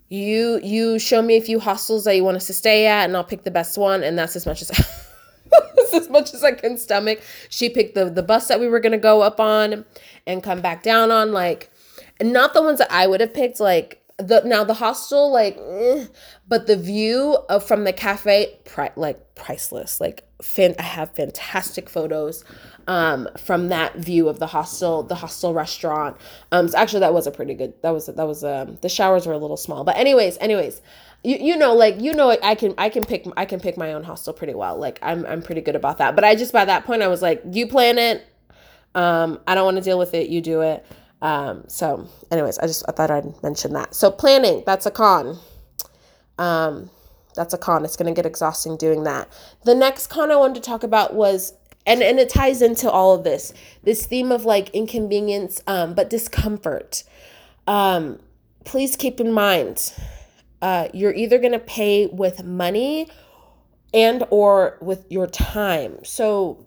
[0.10, 3.16] You you show me a few hostels that you want us to stay at and
[3.16, 4.68] I'll pick the best one and that's as much as
[5.76, 7.22] that's as much as I can stomach.
[7.50, 9.86] She picked the the bus that we were gonna go up on
[10.28, 11.72] and come back down on, like
[12.22, 16.06] not the ones that I would have picked, like the now the hostel like eh,
[16.48, 21.90] but the view of from the cafe pri- like priceless like fan i have fantastic
[21.90, 22.44] photos
[22.88, 26.16] um from that view of the hostel the hostel restaurant
[26.52, 29.28] um so actually that was a pretty good that was that was um the showers
[29.28, 30.82] were a little small but anyways anyways
[31.24, 33.94] you, you know like you know i can i can pick i can pick my
[33.94, 36.64] own hostel pretty well like i'm i'm pretty good about that but i just by
[36.64, 38.26] that point i was like you plan it
[38.96, 40.86] um i don't want to deal with it you do it
[41.22, 43.94] um, so, anyways, I just I thought I'd mention that.
[43.94, 45.38] So, planning that's a con.
[46.38, 46.90] Um,
[47.40, 47.86] that's a con.
[47.86, 49.30] It's going to get exhausting doing that.
[49.64, 51.54] The next con I wanted to talk about was
[51.86, 56.10] and and it ties into all of this this theme of like inconvenience um, but
[56.10, 57.04] discomfort
[57.68, 58.20] um,
[58.66, 59.94] please keep in mind
[60.62, 63.08] uh, you're either going to pay with money
[63.94, 66.66] and or with your time so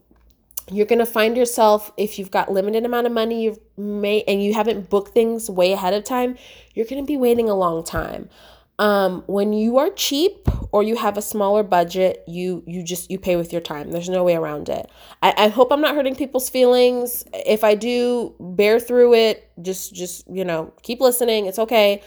[0.70, 4.42] you're going to find yourself if you've got limited amount of money you may and
[4.42, 6.36] you haven't booked things way ahead of time
[6.74, 8.30] you're going to be waiting a long time
[8.78, 13.18] um, when you are cheap or you have a smaller budget you you just you
[13.18, 13.90] pay with your time.
[13.90, 14.90] There's no way around it.
[15.22, 17.24] I, I hope i'm not hurting people's feelings.
[17.32, 19.50] If i do bear through it.
[19.60, 21.46] Just just you know keep listening.
[21.46, 22.02] It's okay.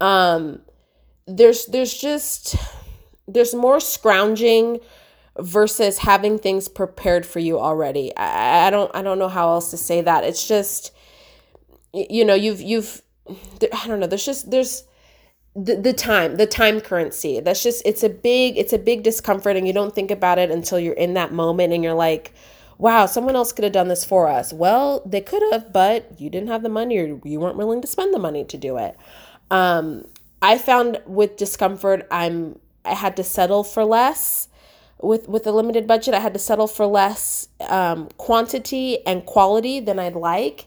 [0.00, 0.60] Um
[1.26, 2.56] there's there's just
[3.26, 4.80] there's more scrounging
[5.38, 8.14] versus having things prepared for you already.
[8.16, 10.24] I, I don't I don't know how else to say that.
[10.24, 10.92] It's just
[11.92, 14.84] you know, you've you've I don't know, there's just there's
[15.54, 17.40] the, the time the time currency.
[17.40, 20.50] That's just it's a big it's a big discomfort and you don't think about it
[20.50, 22.32] until you're in that moment and you're like
[22.78, 24.52] wow someone else could have done this for us.
[24.52, 27.88] Well they could have but you didn't have the money or you weren't willing to
[27.88, 28.96] spend the money to do it.
[29.50, 30.06] Um
[30.42, 34.46] i found with discomfort i'm i had to settle for less.
[35.02, 39.80] With with a limited budget i had to settle for less um, quantity and quality
[39.80, 40.66] than i'd like.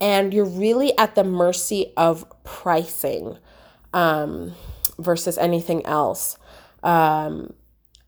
[0.00, 3.38] And you're really at the mercy of pricing
[3.92, 4.54] um,
[4.98, 6.38] versus anything else.
[6.82, 7.54] Um,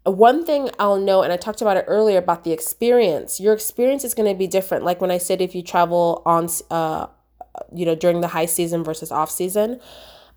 [0.04, 4.04] one thing i'll know and i talked about it earlier about the experience your experience
[4.04, 4.84] is going to be different.
[4.84, 7.06] Like when i said if you travel on uh,
[7.72, 9.80] you know during the high season versus off season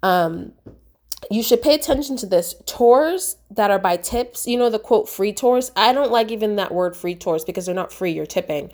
[0.04, 0.54] um,
[1.32, 2.54] you should pay attention to this.
[2.68, 5.72] Tours that are by tips you know the quote free tours?
[5.76, 8.72] I don't like even that word free tours because they're not free you're tipping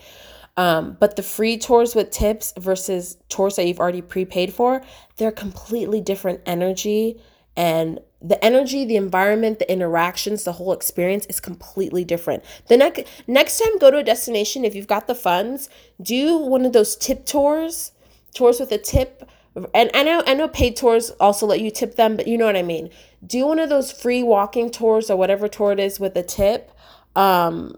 [0.56, 4.84] um, but the free tours with tips versus tours that you've already prepaid for
[5.18, 7.20] they're completely different energy.
[7.56, 12.44] And the energy the environment the interactions the whole experience is completely different.
[12.68, 15.70] The next next time go to a destination if you've got the funds
[16.02, 17.92] do one of those tip tours
[18.34, 19.30] tours with a tip.
[19.74, 22.46] And I know I know paid tours also let you tip them, but you know
[22.46, 22.90] what I mean.
[23.26, 26.72] Do one of those free walking tours or whatever tour it is with a tip,
[27.16, 27.78] um,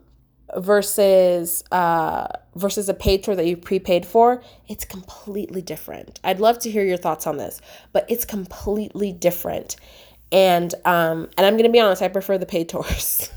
[0.57, 4.41] versus uh versus a paid tour that you prepaid for.
[4.67, 6.19] It's completely different.
[6.23, 7.61] I'd love to hear your thoughts on this,
[7.93, 9.75] but it's completely different.
[10.31, 13.29] And um and I'm gonna be honest, I prefer the paid tours.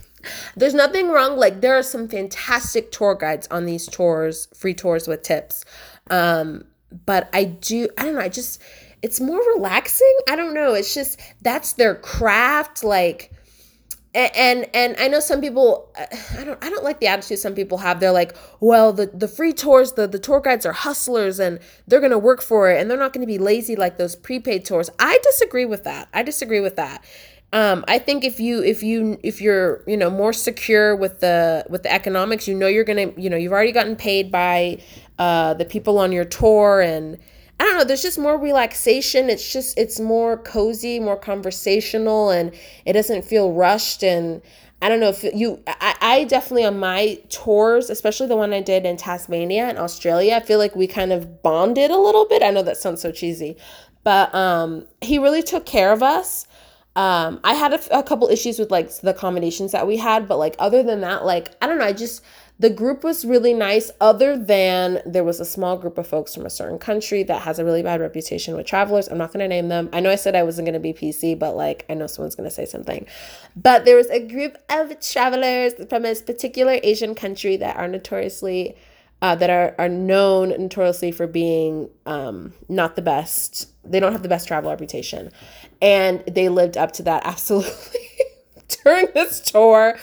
[0.56, 1.36] There's nothing wrong.
[1.36, 5.64] Like there are some fantastic tour guides on these tours, free tours with tips.
[6.10, 6.64] Um,
[7.06, 8.62] but I do, I don't know, I just,
[9.02, 10.16] it's more relaxing.
[10.28, 10.74] I don't know.
[10.74, 12.82] It's just, that's their craft.
[12.82, 13.32] Like,
[14.18, 15.90] and and I know some people
[16.36, 18.00] I don't I don't like the attitude some people have.
[18.00, 22.00] They're like, well, the the free tours, the the tour guides are hustlers and they're
[22.00, 24.64] going to work for it and they're not going to be lazy like those prepaid
[24.64, 24.90] tours.
[24.98, 26.08] I disagree with that.
[26.12, 27.04] I disagree with that.
[27.52, 31.64] Um, I think if you if you if you're you know more secure with the
[31.70, 34.82] with the economics, you know you're gonna you know you've already gotten paid by
[35.18, 37.18] uh, the people on your tour and
[37.60, 39.28] I don't know, there's just more relaxation.
[39.28, 42.54] It's just, it's more cozy, more conversational, and
[42.86, 44.04] it doesn't feel rushed.
[44.04, 44.42] And
[44.80, 48.60] I don't know if you, I, I definitely on my tours, especially the one I
[48.60, 52.44] did in Tasmania and Australia, I feel like we kind of bonded a little bit.
[52.44, 53.56] I know that sounds so cheesy,
[54.04, 56.46] but um, he really took care of us.
[56.94, 60.38] Um, I had a, a couple issues with like the accommodations that we had, but
[60.38, 62.22] like other than that, like, I don't know, I just,
[62.60, 66.44] the group was really nice, other than there was a small group of folks from
[66.44, 69.06] a certain country that has a really bad reputation with travelers.
[69.06, 69.88] I'm not going to name them.
[69.92, 72.34] I know I said I wasn't going to be PC, but like I know someone's
[72.34, 73.06] going to say something.
[73.54, 78.76] But there was a group of travelers from a particular Asian country that are notoriously.
[79.20, 83.68] Uh, that are, are known notoriously for being um, not the best.
[83.82, 85.32] They don't have the best travel reputation.
[85.82, 87.98] And they lived up to that absolutely
[88.68, 89.98] during this tour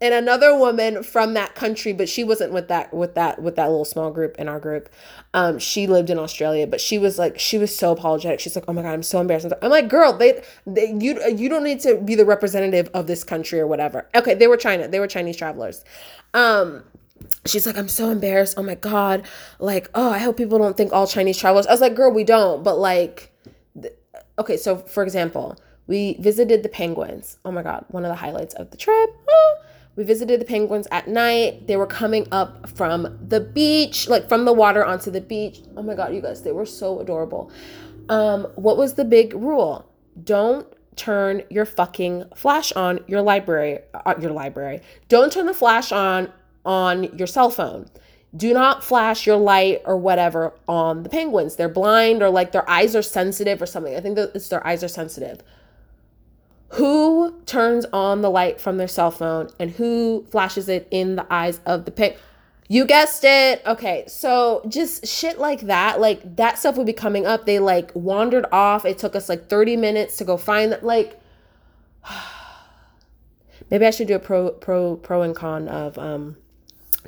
[0.00, 3.68] and another woman from that country, but she wasn't with that with that with that
[3.68, 4.88] little small group in our group.
[5.34, 8.40] Um, she lived in Australia, but she was like she was so apologetic.
[8.40, 11.48] She's like, "Oh my god, I'm so embarrassed." I'm like, "Girl, they, they you you
[11.48, 14.88] don't need to be the representative of this country or whatever." Okay, they were China.
[14.88, 15.84] They were Chinese travelers.
[16.34, 16.84] Um,
[17.46, 18.54] she's like, I'm so embarrassed.
[18.56, 19.26] Oh my God.
[19.58, 21.66] Like, oh, I hope people don't think all Chinese travelers.
[21.66, 22.62] I was like, girl, we don't.
[22.62, 23.32] But like,
[23.80, 23.94] th-
[24.38, 27.38] okay, so for example, we visited the penguins.
[27.44, 29.10] Oh my God, one of the highlights of the trip.
[29.98, 31.66] We visited the penguins at night.
[31.66, 35.58] They were coming up from the beach, like from the water onto the beach.
[35.76, 37.50] Oh my God, you guys, they were so adorable.
[38.08, 39.90] Um, what was the big rule?
[40.22, 45.92] Don't turn your fucking flash on your library uh, your library don't turn the flash
[45.92, 46.32] on
[46.64, 47.86] on your cell phone.
[48.36, 51.56] Do not flash your light or whatever on the penguins.
[51.56, 53.96] They're blind or like their eyes are sensitive or something.
[53.96, 55.42] I think that it's their eyes are sensitive.
[56.70, 61.26] Who turns on the light from their cell phone and who flashes it in the
[61.32, 62.16] eyes of the pig?
[62.68, 63.62] You guessed it.
[63.66, 67.46] Okay, so just shit like that, like that stuff would be coming up.
[67.46, 68.84] They like wandered off.
[68.84, 70.84] It took us like 30 minutes to go find that.
[70.84, 71.18] Like,
[73.70, 76.36] maybe I should do a pro pro pro and con of um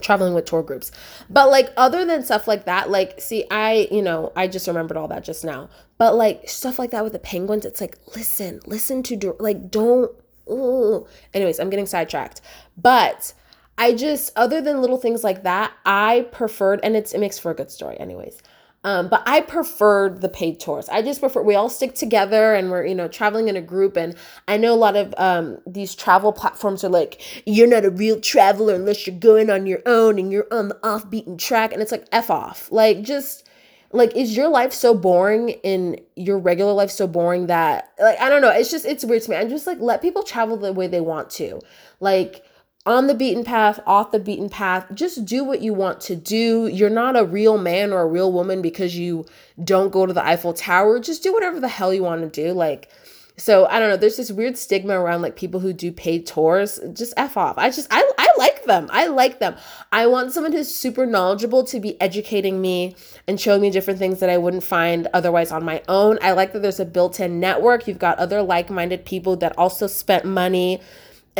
[0.00, 0.90] traveling with tour groups.
[1.28, 4.96] But like other than stuff like that, like see, I, you know, I just remembered
[4.96, 5.68] all that just now.
[5.98, 10.10] But like stuff like that with the penguins, it's like listen, listen to like don't
[10.50, 11.06] ooh.
[11.34, 12.40] Anyways, I'm getting sidetracked.
[12.76, 13.32] But
[13.78, 17.50] I just other than little things like that, I preferred and it's it makes for
[17.50, 18.42] a good story anyways.
[18.82, 20.88] Um, but I preferred the paid tours.
[20.88, 23.96] I just prefer we all stick together and we're you know traveling in a group.
[23.96, 24.14] And
[24.48, 28.20] I know a lot of um, these travel platforms are like, you're not a real
[28.20, 31.72] traveler unless you're going on your own and you're on the off beaten track.
[31.72, 32.72] And it's like f off.
[32.72, 33.46] Like just
[33.92, 38.30] like is your life so boring in your regular life so boring that like I
[38.30, 38.50] don't know.
[38.50, 39.36] It's just it's weird to me.
[39.36, 41.60] I'm just like let people travel the way they want to.
[41.98, 42.44] Like
[42.86, 44.86] on the beaten path, off the beaten path.
[44.94, 46.66] Just do what you want to do.
[46.66, 49.26] You're not a real man or a real woman because you
[49.62, 50.98] don't go to the Eiffel Tower.
[50.98, 52.52] Just do whatever the hell you want to do.
[52.52, 52.90] Like,
[53.36, 53.96] so I don't know.
[53.96, 56.80] There's this weird stigma around like people who do paid tours.
[56.92, 57.56] Just f off.
[57.58, 58.88] I just I I like them.
[58.90, 59.56] I like them.
[59.92, 64.20] I want someone who's super knowledgeable to be educating me and showing me different things
[64.20, 66.18] that I wouldn't find otherwise on my own.
[66.20, 67.86] I like that there's a built-in network.
[67.88, 70.80] You've got other like-minded people that also spent money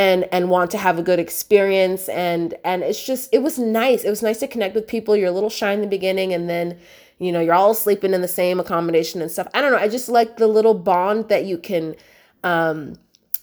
[0.01, 2.09] and and want to have a good experience.
[2.09, 4.03] And and it's just it was nice.
[4.03, 5.15] It was nice to connect with people.
[5.15, 6.79] You're a little shy in the beginning and then
[7.19, 9.47] you know you're all sleeping in the same accommodation and stuff.
[9.53, 9.79] I don't know.
[9.79, 11.97] I just like the little bond that you can
[12.43, 12.95] um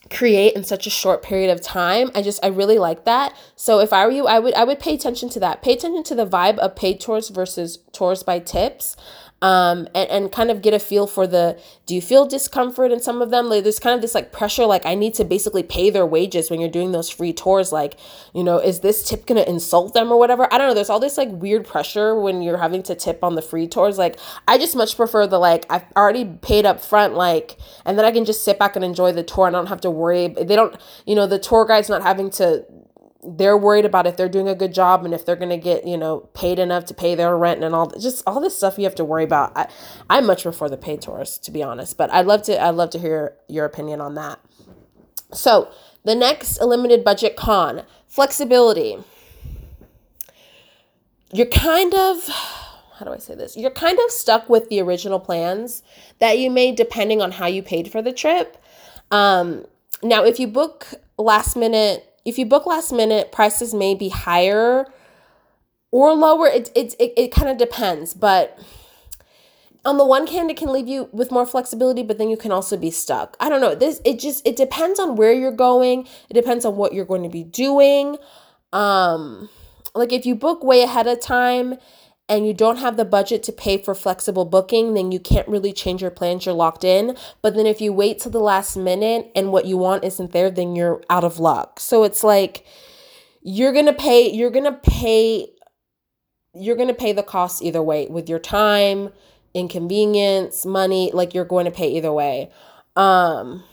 [0.10, 2.10] create in such a short period of time.
[2.16, 3.36] I just i really like that.
[3.56, 5.62] So if i were you i would i would pay attention to that.
[5.62, 8.96] Pay attention to the vibe of paid tours versus tours by tips
[9.42, 13.00] um, and, and kind of get a feel for the do you feel discomfort in
[13.00, 13.50] some of them?
[13.50, 16.50] Like there's kind of this like pressure like i need to basically pay their wages
[16.50, 17.72] when you're doing those free tours.
[17.72, 17.98] Like
[18.34, 20.52] you know is this tip gonna insult them or whatever?
[20.52, 20.74] I don't know.
[20.74, 23.98] There's all this like weird pressure when you're having to tip on the free tours.
[23.98, 24.18] Like
[24.48, 28.12] i just much prefer the like i've already paid up front like and then i
[28.12, 30.28] can just sit back and enjoy the tour and i don't have to worry.
[30.30, 30.76] They don't
[31.06, 32.66] you know the tour guide's not having to
[33.24, 35.86] they're worried about if they're doing a good job and if they're going to get
[35.88, 38.84] you know paid enough to pay their rent and all just all this stuff you
[38.84, 39.68] have to worry about i
[40.10, 42.90] i much prefer the paid tours to be honest but i'd love to i'd love
[42.90, 44.40] to hear your opinion on that
[45.34, 45.70] so
[46.04, 48.98] the next limited budget con flexibility
[51.32, 52.30] you're kind of
[52.98, 53.56] how do I say this?
[53.56, 55.84] You're kind of stuck with the original plans
[56.18, 58.58] that you made depending on how you paid for the trip.
[59.12, 59.66] Um,
[60.02, 64.86] now, if you book last minute if you book last minute, prices may be higher
[65.92, 66.48] or lower.
[66.48, 68.14] It, it, it, it kind of depends.
[68.14, 68.60] But
[69.86, 72.52] on the one hand, it can leave you with more flexibility, but then you can
[72.52, 73.38] also be stuck.
[73.40, 73.76] I don't know.
[73.76, 76.06] This it just it depends on where you're going.
[76.30, 78.18] It depends on what you're going to be doing.
[78.74, 79.48] Um
[79.96, 81.78] like if you book way ahead of time
[82.30, 85.72] and you don't have the budget to pay for flexible booking, then you can't really
[85.72, 86.46] change your plans.
[86.46, 87.16] You're locked in.
[87.42, 90.52] But then if you wait till the last minute and what you want isn't there,
[90.52, 91.80] then you're out of luck.
[91.80, 92.66] So it's like
[93.42, 95.48] you're going to pay, you're going to pay,
[96.54, 99.10] you're going to pay the cost either way with your time,
[99.54, 102.52] inconvenience, money, like you're going to pay either way.
[102.98, 103.64] Um,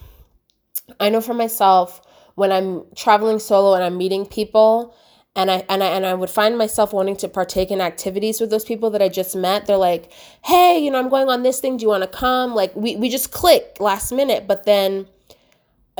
[1.01, 2.01] I know for myself,
[2.37, 4.95] when I'm traveling solo and I'm meeting people,
[5.37, 8.51] and I and I and I would find myself wanting to partake in activities with
[8.51, 9.67] those people that I just met.
[9.67, 10.13] They're like,
[10.45, 11.77] "Hey, you know, I'm going on this thing.
[11.77, 15.07] Do you want to come?" Like we we just click last minute, but then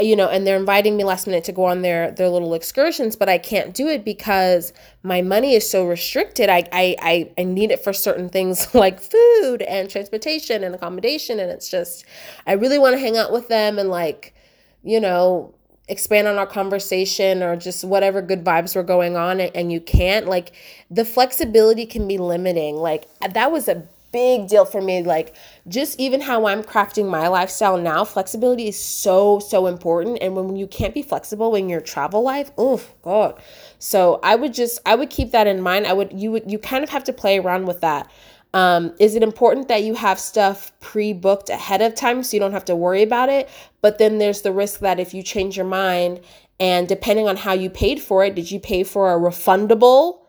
[0.01, 3.15] you know, and they're inviting me last minute to go on their their little excursions,
[3.15, 4.73] but I can't do it because
[5.03, 6.49] my money is so restricted.
[6.49, 11.39] I I I, I need it for certain things like food and transportation and accommodation
[11.39, 12.05] and it's just
[12.47, 14.35] I really want to hang out with them and like,
[14.83, 15.55] you know,
[15.89, 20.27] expand on our conversation or just whatever good vibes were going on and, you can't
[20.27, 20.53] like
[20.91, 22.77] the flexibility can be limiting.
[22.77, 25.03] Like that was a big deal for me.
[25.03, 25.35] Like
[25.67, 30.19] just even how i'm crafting my lifestyle now flexibility is so so important.
[30.23, 33.41] And when you can't be flexible in your travel life oh god.
[33.79, 35.87] So i would just i would keep that in mind.
[35.87, 38.11] I would you would you kind of have to play around with that
[38.55, 42.41] um, is it important that you have stuff pre booked ahead of time so you
[42.41, 43.49] don't have to worry about it?
[43.83, 46.21] But then there's the risk that if you change your mind
[46.61, 50.21] and depending on how you paid for it, did you pay for a refundable?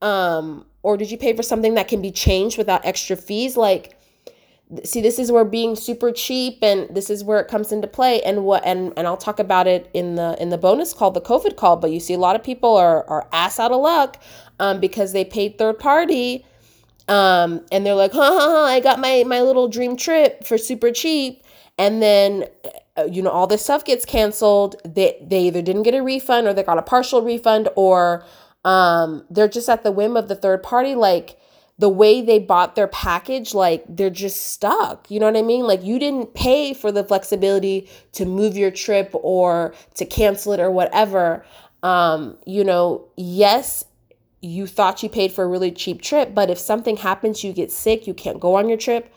[0.00, 3.56] Um, or did you pay for something that can be changed without extra fees?
[3.56, 3.98] Like,
[4.84, 8.22] see this is where being super cheap and this is where it comes into play
[8.22, 11.22] and what and and I'll talk about it in the in the bonus call the
[11.22, 14.22] covid call but you see a lot of people are are ass out of luck
[14.60, 16.44] um, because they paid third party
[17.08, 20.58] um, and they're like, ha ha ha, I got my, my little dream trip for
[20.58, 21.42] super cheap.
[21.78, 22.44] And then,
[22.96, 24.76] uh, you know, all this stuff gets canceled.
[24.84, 28.24] They, they either didn't get a refund or they got a partial refund or
[28.64, 30.94] um, they're just at the whim of the third party.
[30.94, 31.38] Like
[31.78, 35.10] the way they bought their package, like they're just stuck.
[35.10, 35.64] You know what I mean?
[35.64, 40.60] Like you didn't pay for the flexibility to move your trip or to cancel it
[40.60, 41.44] or whatever.
[41.84, 43.84] Um, you know, yes,
[44.40, 47.72] you thought you paid for a really cheap trip, but if something happens, you get
[47.72, 49.12] sick, you can't go on your trip.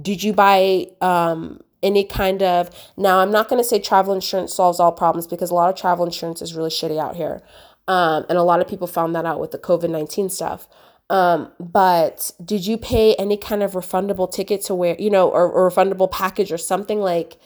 [0.00, 3.20] Did you buy um, any kind of now?
[3.20, 6.04] I'm not going to say travel insurance solves all problems because a lot of travel
[6.04, 7.42] insurance is really shitty out here,
[7.88, 10.68] um, and a lot of people found that out with the COVID nineteen stuff.
[11.08, 15.50] Um, but did you pay any kind of refundable ticket to where you know, or,
[15.50, 17.38] or refundable package or something like?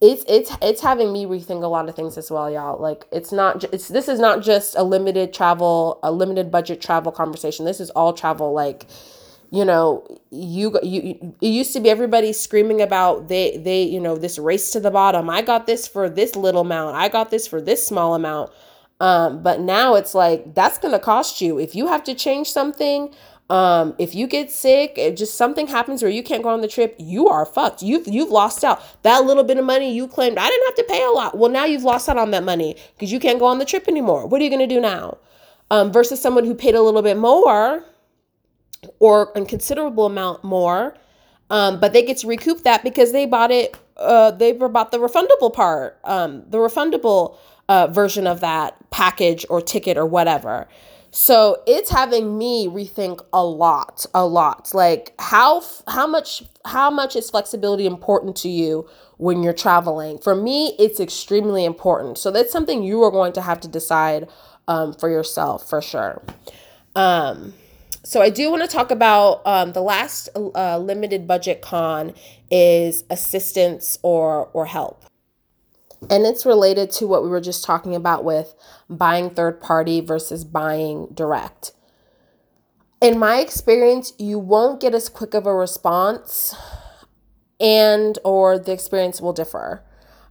[0.00, 2.80] It's it's it's having me rethink a lot of things as well y'all.
[2.80, 7.12] Like it's not it's this is not just a limited travel a limited budget travel
[7.12, 7.64] conversation.
[7.64, 8.52] This is all travel.
[8.52, 8.86] Like
[9.50, 14.16] you know you you it used to be everybody screaming about they they you know
[14.16, 15.30] this race to the bottom.
[15.30, 16.96] I got this for this little amount.
[16.96, 18.52] I got this for this small amount.
[19.00, 21.58] Um but now it's like that's going to cost you.
[21.58, 23.14] If you have to change something
[23.48, 26.68] um, if you get sick, if just something happens where you can't go on the
[26.68, 27.80] trip, you are fucked.
[27.80, 28.82] You've you've lost out.
[29.02, 31.38] That little bit of money you claimed, I didn't have to pay a lot.
[31.38, 33.86] Well, now you've lost out on that money because you can't go on the trip
[33.86, 34.26] anymore.
[34.26, 35.18] What are you gonna do now?
[35.70, 37.84] Um, versus someone who paid a little bit more
[38.98, 40.96] or a considerable amount more,
[41.50, 43.76] um, but they get to recoup that because they bought it.
[43.96, 47.36] Uh, they bought the refundable part, um, the refundable
[47.68, 50.68] uh, version of that package or ticket or whatever.
[51.18, 54.74] So it's having me rethink a lot, a lot.
[54.74, 58.86] Like how how much how much is flexibility important to you
[59.16, 60.18] when you're traveling?
[60.18, 62.18] For me, it's extremely important.
[62.18, 64.28] So that's something you are going to have to decide
[64.68, 66.22] um, for yourself for sure.
[66.94, 67.54] Um,
[68.04, 72.12] so I do want to talk about um, the last uh, limited budget con
[72.50, 75.05] is assistance or or help.
[76.10, 78.54] And it's related to what we were just talking about with
[78.88, 81.72] buying third party versus buying direct.
[83.00, 86.54] In my experience, you won't get as quick of a response
[87.60, 89.84] and or the experience will differ.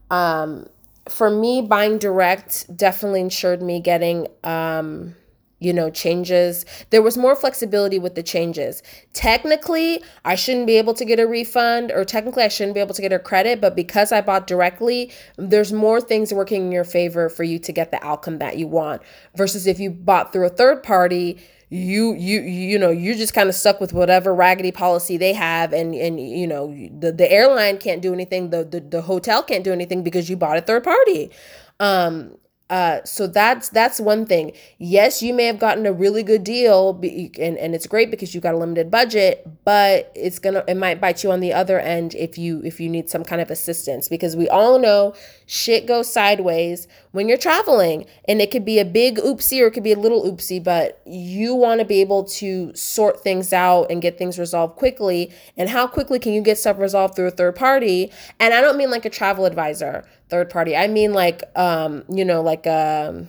[0.10, 0.68] Um,
[1.10, 5.16] for me, buying direct definitely ensured me getting um,
[5.60, 6.66] you know, changes.
[6.90, 8.84] There was more flexibility with the changes.
[9.14, 12.94] Technically, I shouldn't be able to get a refund, or technically, I shouldn't be able
[12.94, 16.84] to get a credit, but because I bought directly, there's more things working in your
[16.84, 19.02] favor for you to get the outcome that you want.
[19.36, 21.40] Versus if you bought through a third party,
[21.70, 25.74] you you you know you're just kind of stuck with whatever raggedy policy they have
[25.74, 26.68] and and you know
[27.00, 30.38] the, the airline can't do anything the, the the hotel can't do anything because you
[30.38, 31.32] bought a third party
[31.80, 32.38] um
[32.70, 34.52] uh, so that's that's one thing.
[34.80, 38.42] Yes, you may have gotten a really good deal, and and it's great because you
[38.42, 42.16] got a limited budget, but it's gonna it might bite you on the other end
[42.16, 45.14] if you if you need some kind of assistance because we all know
[45.46, 49.72] shit goes sideways when you're traveling, and it could be a big oopsie or it
[49.72, 53.90] could be a little oopsie, but you want to be able to sort things out
[53.90, 55.32] and get things resolved quickly.
[55.58, 58.12] And how quickly can you get stuff resolved through a third party?
[58.40, 60.76] And I don't mean like a travel advisor third party.
[60.76, 63.28] I mean like um, you know, like um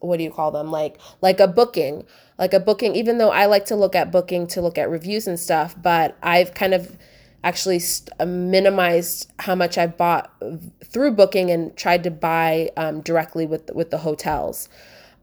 [0.00, 0.70] what do you call them?
[0.70, 2.04] Like like a booking.
[2.38, 5.26] Like a booking even though I like to look at booking to look at reviews
[5.26, 6.96] and stuff, but I've kind of
[7.46, 10.32] actually st- uh, minimized how much I bought
[10.84, 14.68] through booking and tried to buy um, directly with with the hotels.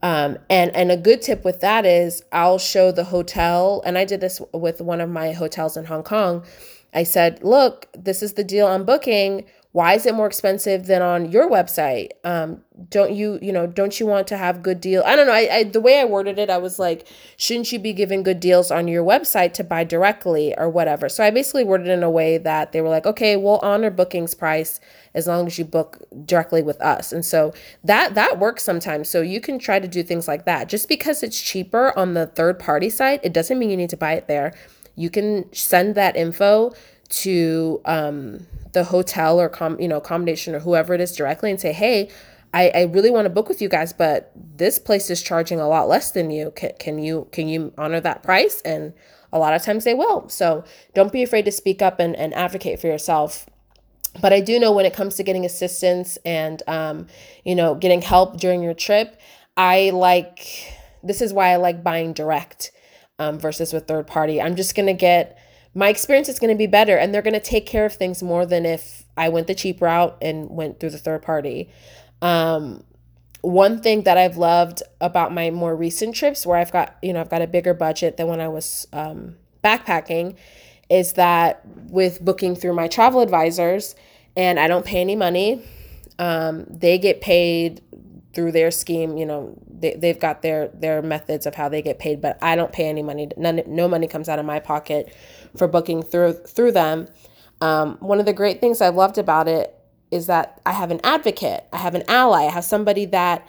[0.02, 4.06] Um, and and a good tip with that is I'll show the hotel, and I
[4.06, 6.44] did this with one of my hotels in Hong Kong.
[6.94, 11.02] I said, "Look, this is the deal on booking why is it more expensive than
[11.02, 12.10] on your website?
[12.24, 15.34] Um, don't you you know don't you want to have good deal i don't know
[15.34, 17.08] I, I the way i worded it i was like
[17.38, 21.08] shouldn't you be giving good deals on your website to buy directly or whatever?
[21.08, 23.92] So i basically worded it in a way that they were like okay we'll honor
[23.92, 24.80] bookings price
[25.14, 27.12] as long as you book directly with us.
[27.12, 27.54] And so
[27.84, 29.10] that that works sometimes.
[29.10, 30.70] So you can try to do things like that.
[30.70, 33.98] Just because it's cheaper on the third party site it doesn't mean you need to
[33.98, 34.54] buy it there.
[34.96, 36.74] You can send that info
[37.14, 41.60] to um, the hotel or com- you know accommodation or whoever it is directly and
[41.60, 42.10] say, hey,
[42.54, 45.68] I, I really want to book with you guys, but this place is charging a
[45.68, 46.52] lot less than you.
[46.56, 48.62] Can, can you can you honor that price?
[48.62, 48.94] And
[49.32, 50.30] a lot of times they will.
[50.30, 53.48] So don't be afraid to speak up and, and advocate for yourself.
[54.22, 57.08] But I do know when it comes to getting assistance and um,
[57.44, 59.20] you know getting help during your trip,
[59.58, 62.72] I like this is why I like buying direct
[63.18, 64.40] um, versus with third party.
[64.40, 65.40] I'm just gonna get
[65.76, 68.22] my experience is going to be better and they're going to take care of things
[68.22, 71.70] more than if I went the cheap route and went through the third party.
[72.22, 72.84] Um,
[73.42, 77.20] one thing that I've loved about my more recent trips where I've got, you know,
[77.20, 80.38] I've got a bigger budget than when I was um, backpacking
[80.90, 83.96] is that with booking through my travel advisors
[84.36, 85.62] and I don't pay any money,
[86.20, 87.82] um, they get paid
[88.34, 92.00] through their scheme, you know, they, they've got their their methods of how they get
[92.00, 93.30] paid, but I don't pay any money.
[93.38, 95.14] None, no money comes out of my pocket
[95.58, 97.08] for booking through through them.
[97.62, 99.74] Um, one of the great things I've loved about it
[100.12, 103.48] is that I have an advocate, I have an ally, I have somebody that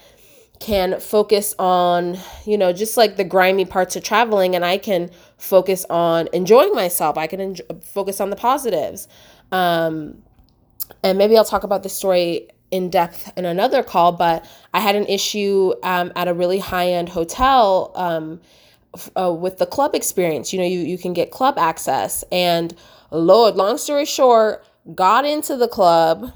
[0.61, 5.11] can focus on, you know, just like the grimy parts of traveling, and I can
[5.37, 7.19] focus on enjoying myself.
[7.19, 9.09] I can enjoy, focus on the positives.
[9.53, 10.23] Um,
[11.03, 14.97] and maybe I'll talk about this story in depth in another call, but I had
[14.97, 18.41] an issue um, at a really high end hotel um,
[19.17, 20.53] uh, with the club experience.
[20.53, 22.25] You know, you, you can get club access.
[22.31, 22.75] And
[23.11, 24.65] Lord, long story short,
[24.95, 26.33] got into the club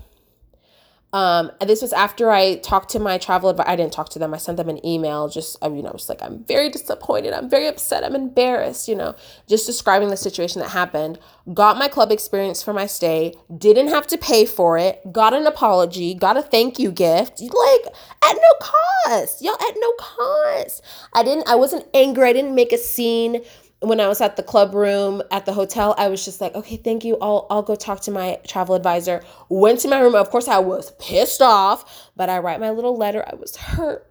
[1.13, 3.71] um, and this was after I talked to my travel advisor.
[3.71, 4.35] I didn't talk to them.
[4.35, 7.33] I sent them an email, just you know, just like I'm very disappointed.
[7.33, 8.05] I'm very upset.
[8.05, 8.89] I'm embarrassed.
[8.89, 9.15] You know,
[9.49, 11.19] just describing the situation that happened.
[11.55, 13.35] Got my club experience for my stay.
[13.57, 15.01] Didn't have to pay for it.
[15.11, 16.13] Got an apology.
[16.13, 17.41] Got a thank you gift.
[17.41, 19.55] Like at no cost, y'all.
[19.55, 20.83] At no cost.
[21.15, 21.49] I didn't.
[21.49, 22.29] I wasn't angry.
[22.29, 23.43] I didn't make a scene
[23.81, 26.77] when I was at the club room at the hotel, I was just like, okay,
[26.77, 27.17] thank you.
[27.21, 29.23] I'll I'll go talk to my travel advisor.
[29.49, 30.15] Went to my room.
[30.15, 33.25] Of course, I was pissed off, but I write my little letter.
[33.27, 34.05] I was hurt.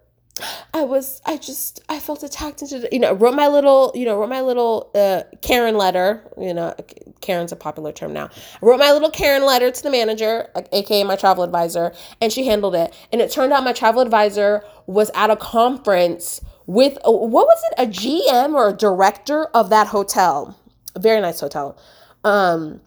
[0.72, 4.16] I was I just I felt attacked into you know wrote my little you know
[4.18, 6.74] wrote my little uh, Karen letter you know
[7.20, 11.02] Karen's a popular term now I wrote my little Karen letter to the manager aka
[11.02, 15.10] my travel advisor and she handled it and it turned out my travel advisor was
[15.14, 19.86] at a conference with a, what was it, a GM or a director of that
[19.86, 20.54] hotel,
[20.94, 21.78] a very nice hotel.
[22.24, 22.82] Um,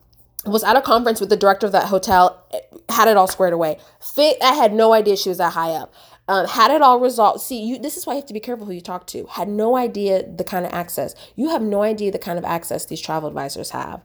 [0.45, 2.45] was at a conference with the director of that hotel,
[2.89, 3.79] had it all squared away.
[3.99, 5.91] Fit, I had no idea she was that high up.
[6.31, 7.41] Um, had it all resolved.
[7.41, 7.77] See, you.
[7.77, 9.25] This is why you have to be careful who you talk to.
[9.25, 11.13] Had no idea the kind of access.
[11.35, 14.01] You have no idea the kind of access these travel advisors have.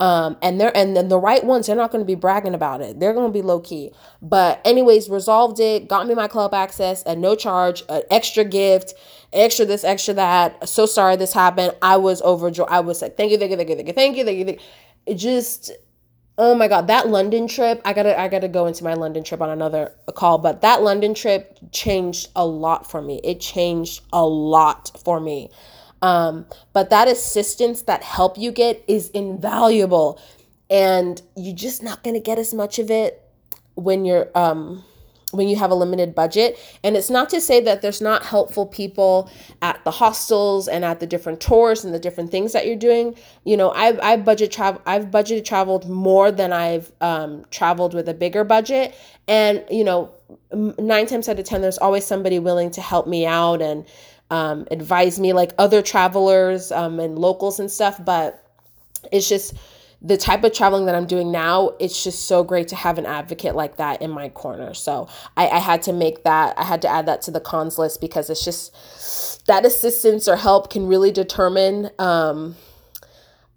[0.00, 2.80] Um, and they're and then the right ones, they're not going to be bragging about
[2.80, 2.98] it.
[2.98, 3.92] They're going to be low key.
[4.20, 5.86] But anyways, resolved it.
[5.88, 8.94] Got me my club access at no charge, an extra gift,
[9.32, 10.68] extra this, extra that.
[10.68, 11.76] So sorry this happened.
[11.80, 12.68] I was overjoyed.
[12.70, 14.66] I was like, thank you, thank you, thank you, thank you, thank you, thank you.
[15.06, 15.70] It just
[16.38, 19.42] oh my god that london trip i gotta i gotta go into my london trip
[19.42, 23.20] on another call but that london trip changed a lot for me.
[23.24, 25.50] It changed a lot for me.
[26.00, 30.20] Um, but that assistance that help you get is invaluable
[30.70, 33.22] and you're just not to get as much of it
[33.74, 34.84] when you're um,
[35.32, 36.58] when you have a limited budget.
[36.82, 41.00] And it's not to say that there's not helpful people at the hostels and at
[41.00, 43.14] the different tours and the different things that you're doing.
[43.44, 48.08] You know i've, I've budget travel i've budgeted traveled more than i've um, traveled with
[48.08, 48.94] a bigger budget.
[49.26, 50.10] And you know
[50.52, 53.84] nine times out of ten there's always somebody willing to help me out and
[54.30, 58.02] um, advise me like other travelers um, and locals and stuff.
[58.04, 58.44] But
[59.12, 59.54] it's just
[60.00, 63.06] the type of traveling that I'm doing now, it's just so great to have an
[63.06, 64.72] advocate like that in my corner.
[64.72, 67.78] So I, I had to make that, I had to add that to the cons
[67.78, 72.54] list because it's just that assistance or help can really determine um,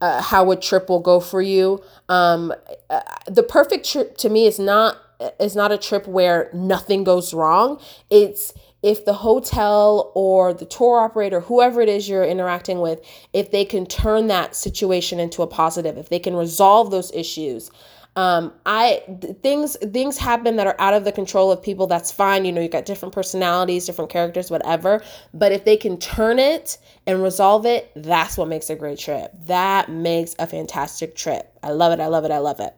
[0.01, 1.84] uh, how a trip will go for you.
[2.09, 2.53] Um,
[2.89, 4.97] uh, the perfect trip to me is not
[5.39, 7.80] is not a trip where nothing goes wrong.
[8.09, 8.53] It's
[8.84, 12.99] if the hotel or the tour operator, whoever it is you're interacting with,
[13.34, 17.72] if they can turn that situation into a positive, if they can resolve those issues.
[18.18, 19.03] Um, I
[19.41, 21.88] things things happen that are out of the control of people.
[21.88, 22.44] That's fine.
[22.44, 25.02] You know, you've got different personalities, different characters, whatever.
[25.34, 26.78] But if they can turn it
[27.08, 29.32] and resolve it, that's what makes a great trip.
[29.45, 31.58] That makes a fantastic trip.
[31.64, 32.02] I love it.
[32.02, 32.32] I love it.
[32.32, 32.76] I love it.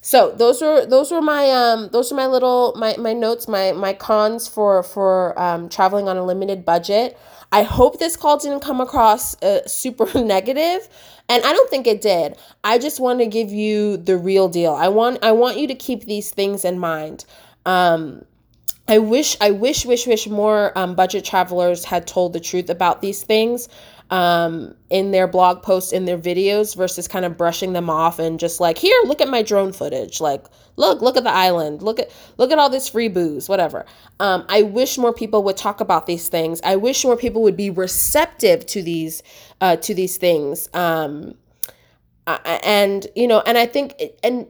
[0.00, 3.72] So those were those were my um those are my little my my notes my
[3.72, 7.18] my cons for for um, traveling on a limited budget.
[7.52, 10.88] I hope this call didn't come across uh, super negative,
[11.28, 12.36] and I don't think it did.
[12.64, 14.72] I just want to give you the real deal.
[14.72, 17.24] I want I want you to keep these things in mind.
[17.66, 18.24] Um,
[18.88, 23.00] I wish, I wish, wish, wish more um, budget travelers had told the truth about
[23.00, 23.68] these things
[24.10, 28.38] um, in their blog posts, in their videos, versus kind of brushing them off and
[28.38, 30.20] just like, here, look at my drone footage.
[30.20, 30.44] Like,
[30.76, 31.82] look, look at the island.
[31.82, 33.86] Look at, look at all this free booze, whatever.
[34.18, 36.60] Um, I wish more people would talk about these things.
[36.64, 39.22] I wish more people would be receptive to these,
[39.60, 40.68] uh, to these things.
[40.74, 41.34] Um,
[42.26, 44.46] and you know, and I think, and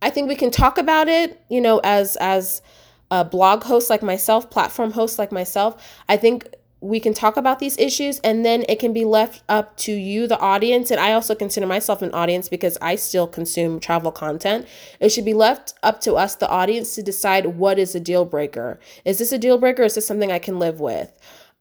[0.00, 2.62] I think we can talk about it, you know, as as
[3.10, 6.02] a blog host like myself, platform host like myself.
[6.08, 6.48] I think
[6.82, 10.26] we can talk about these issues and then it can be left up to you
[10.26, 10.90] the audience.
[10.90, 14.66] And i also consider myself an audience because i still consume travel content.
[14.98, 18.24] It should be left up to us the audience to decide what is a deal
[18.24, 18.80] breaker.
[19.04, 19.84] Is this a deal breaker?
[19.84, 21.12] Is this something i can live with?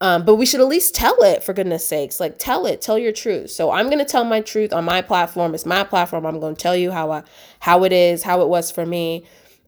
[0.01, 2.19] Um, but we should at least tell it for goodness sakes.
[2.19, 2.81] Like tell it.
[2.81, 3.51] Tell your truth.
[3.51, 5.53] So i'm going to tell my truth on my platform.
[5.53, 6.25] It's my platform.
[6.25, 7.23] I'm going to tell you how I,
[7.59, 9.23] how it is how it was for me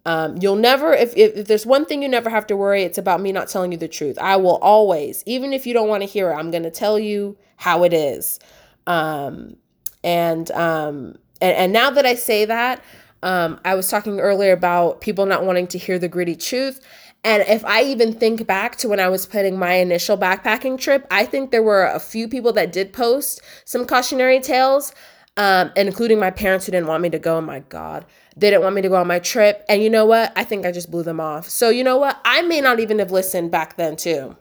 [0.06, 2.98] um, you'll never if, if, if there's one thing you never have to worry it's
[2.98, 4.18] about me not telling you the truth.
[4.20, 7.00] I will always even if you don't want to hear it i'm going to tell
[7.00, 8.40] you how it is.
[8.86, 9.56] Um,
[10.04, 12.84] and um and, and now that i say that
[13.22, 16.82] um, i was talking earlier about people not wanting to hear the gritty truth.
[17.24, 21.08] And if I even think back to when I was planning my initial backpacking trip,
[21.10, 24.94] I think there were a few people that did post some cautionary tales,
[25.38, 27.38] um, including my parents who didn't want me to go.
[27.38, 28.06] Oh my God.
[28.36, 29.64] They didn't want me to go on my trip.
[29.70, 30.34] And you know what?
[30.36, 31.50] I think I just blew them off.
[31.50, 32.20] So, you know what?
[32.26, 34.36] I may not even have listened back then, too.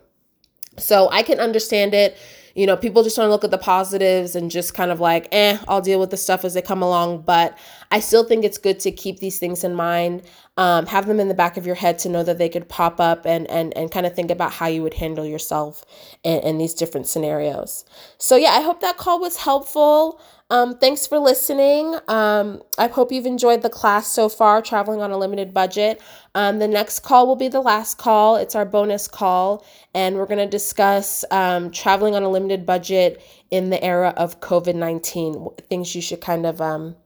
[0.77, 2.17] So I can understand it.
[2.55, 5.27] You know, people just want to look at the positives and just kind of like,
[5.31, 7.23] eh, I'll deal with the stuff as they come along.
[7.23, 7.57] But
[7.91, 10.21] I still think it's good to keep these things in mind,
[10.57, 12.99] um, have them in the back of your head to know that they could pop
[12.99, 15.83] up and and and kind of think about how you would handle yourself
[16.23, 17.85] in, in these different scenarios.
[18.19, 20.21] So yeah, I hope that call was helpful.
[20.53, 21.95] Um, thanks for listening.
[22.07, 25.99] Um, I hope you've enjoyed the class so far, traveling on a limited budget.
[26.35, 28.35] Um, the next call will be the last call.
[28.35, 29.65] It's our bonus call,
[29.95, 33.19] and we're going to discuss um, traveling on a limited budget
[33.49, 36.97] in the era of COVID 19, things you should kind of um,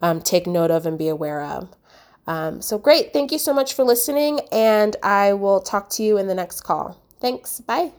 [0.00, 2.62] um, take note of and be aware of.
[2.62, 3.12] so, great.
[3.12, 6.60] Thank you so much for listening, and I will talk to you in the next
[6.60, 7.02] call.
[7.20, 7.58] Thanks.
[7.58, 7.94] Bye.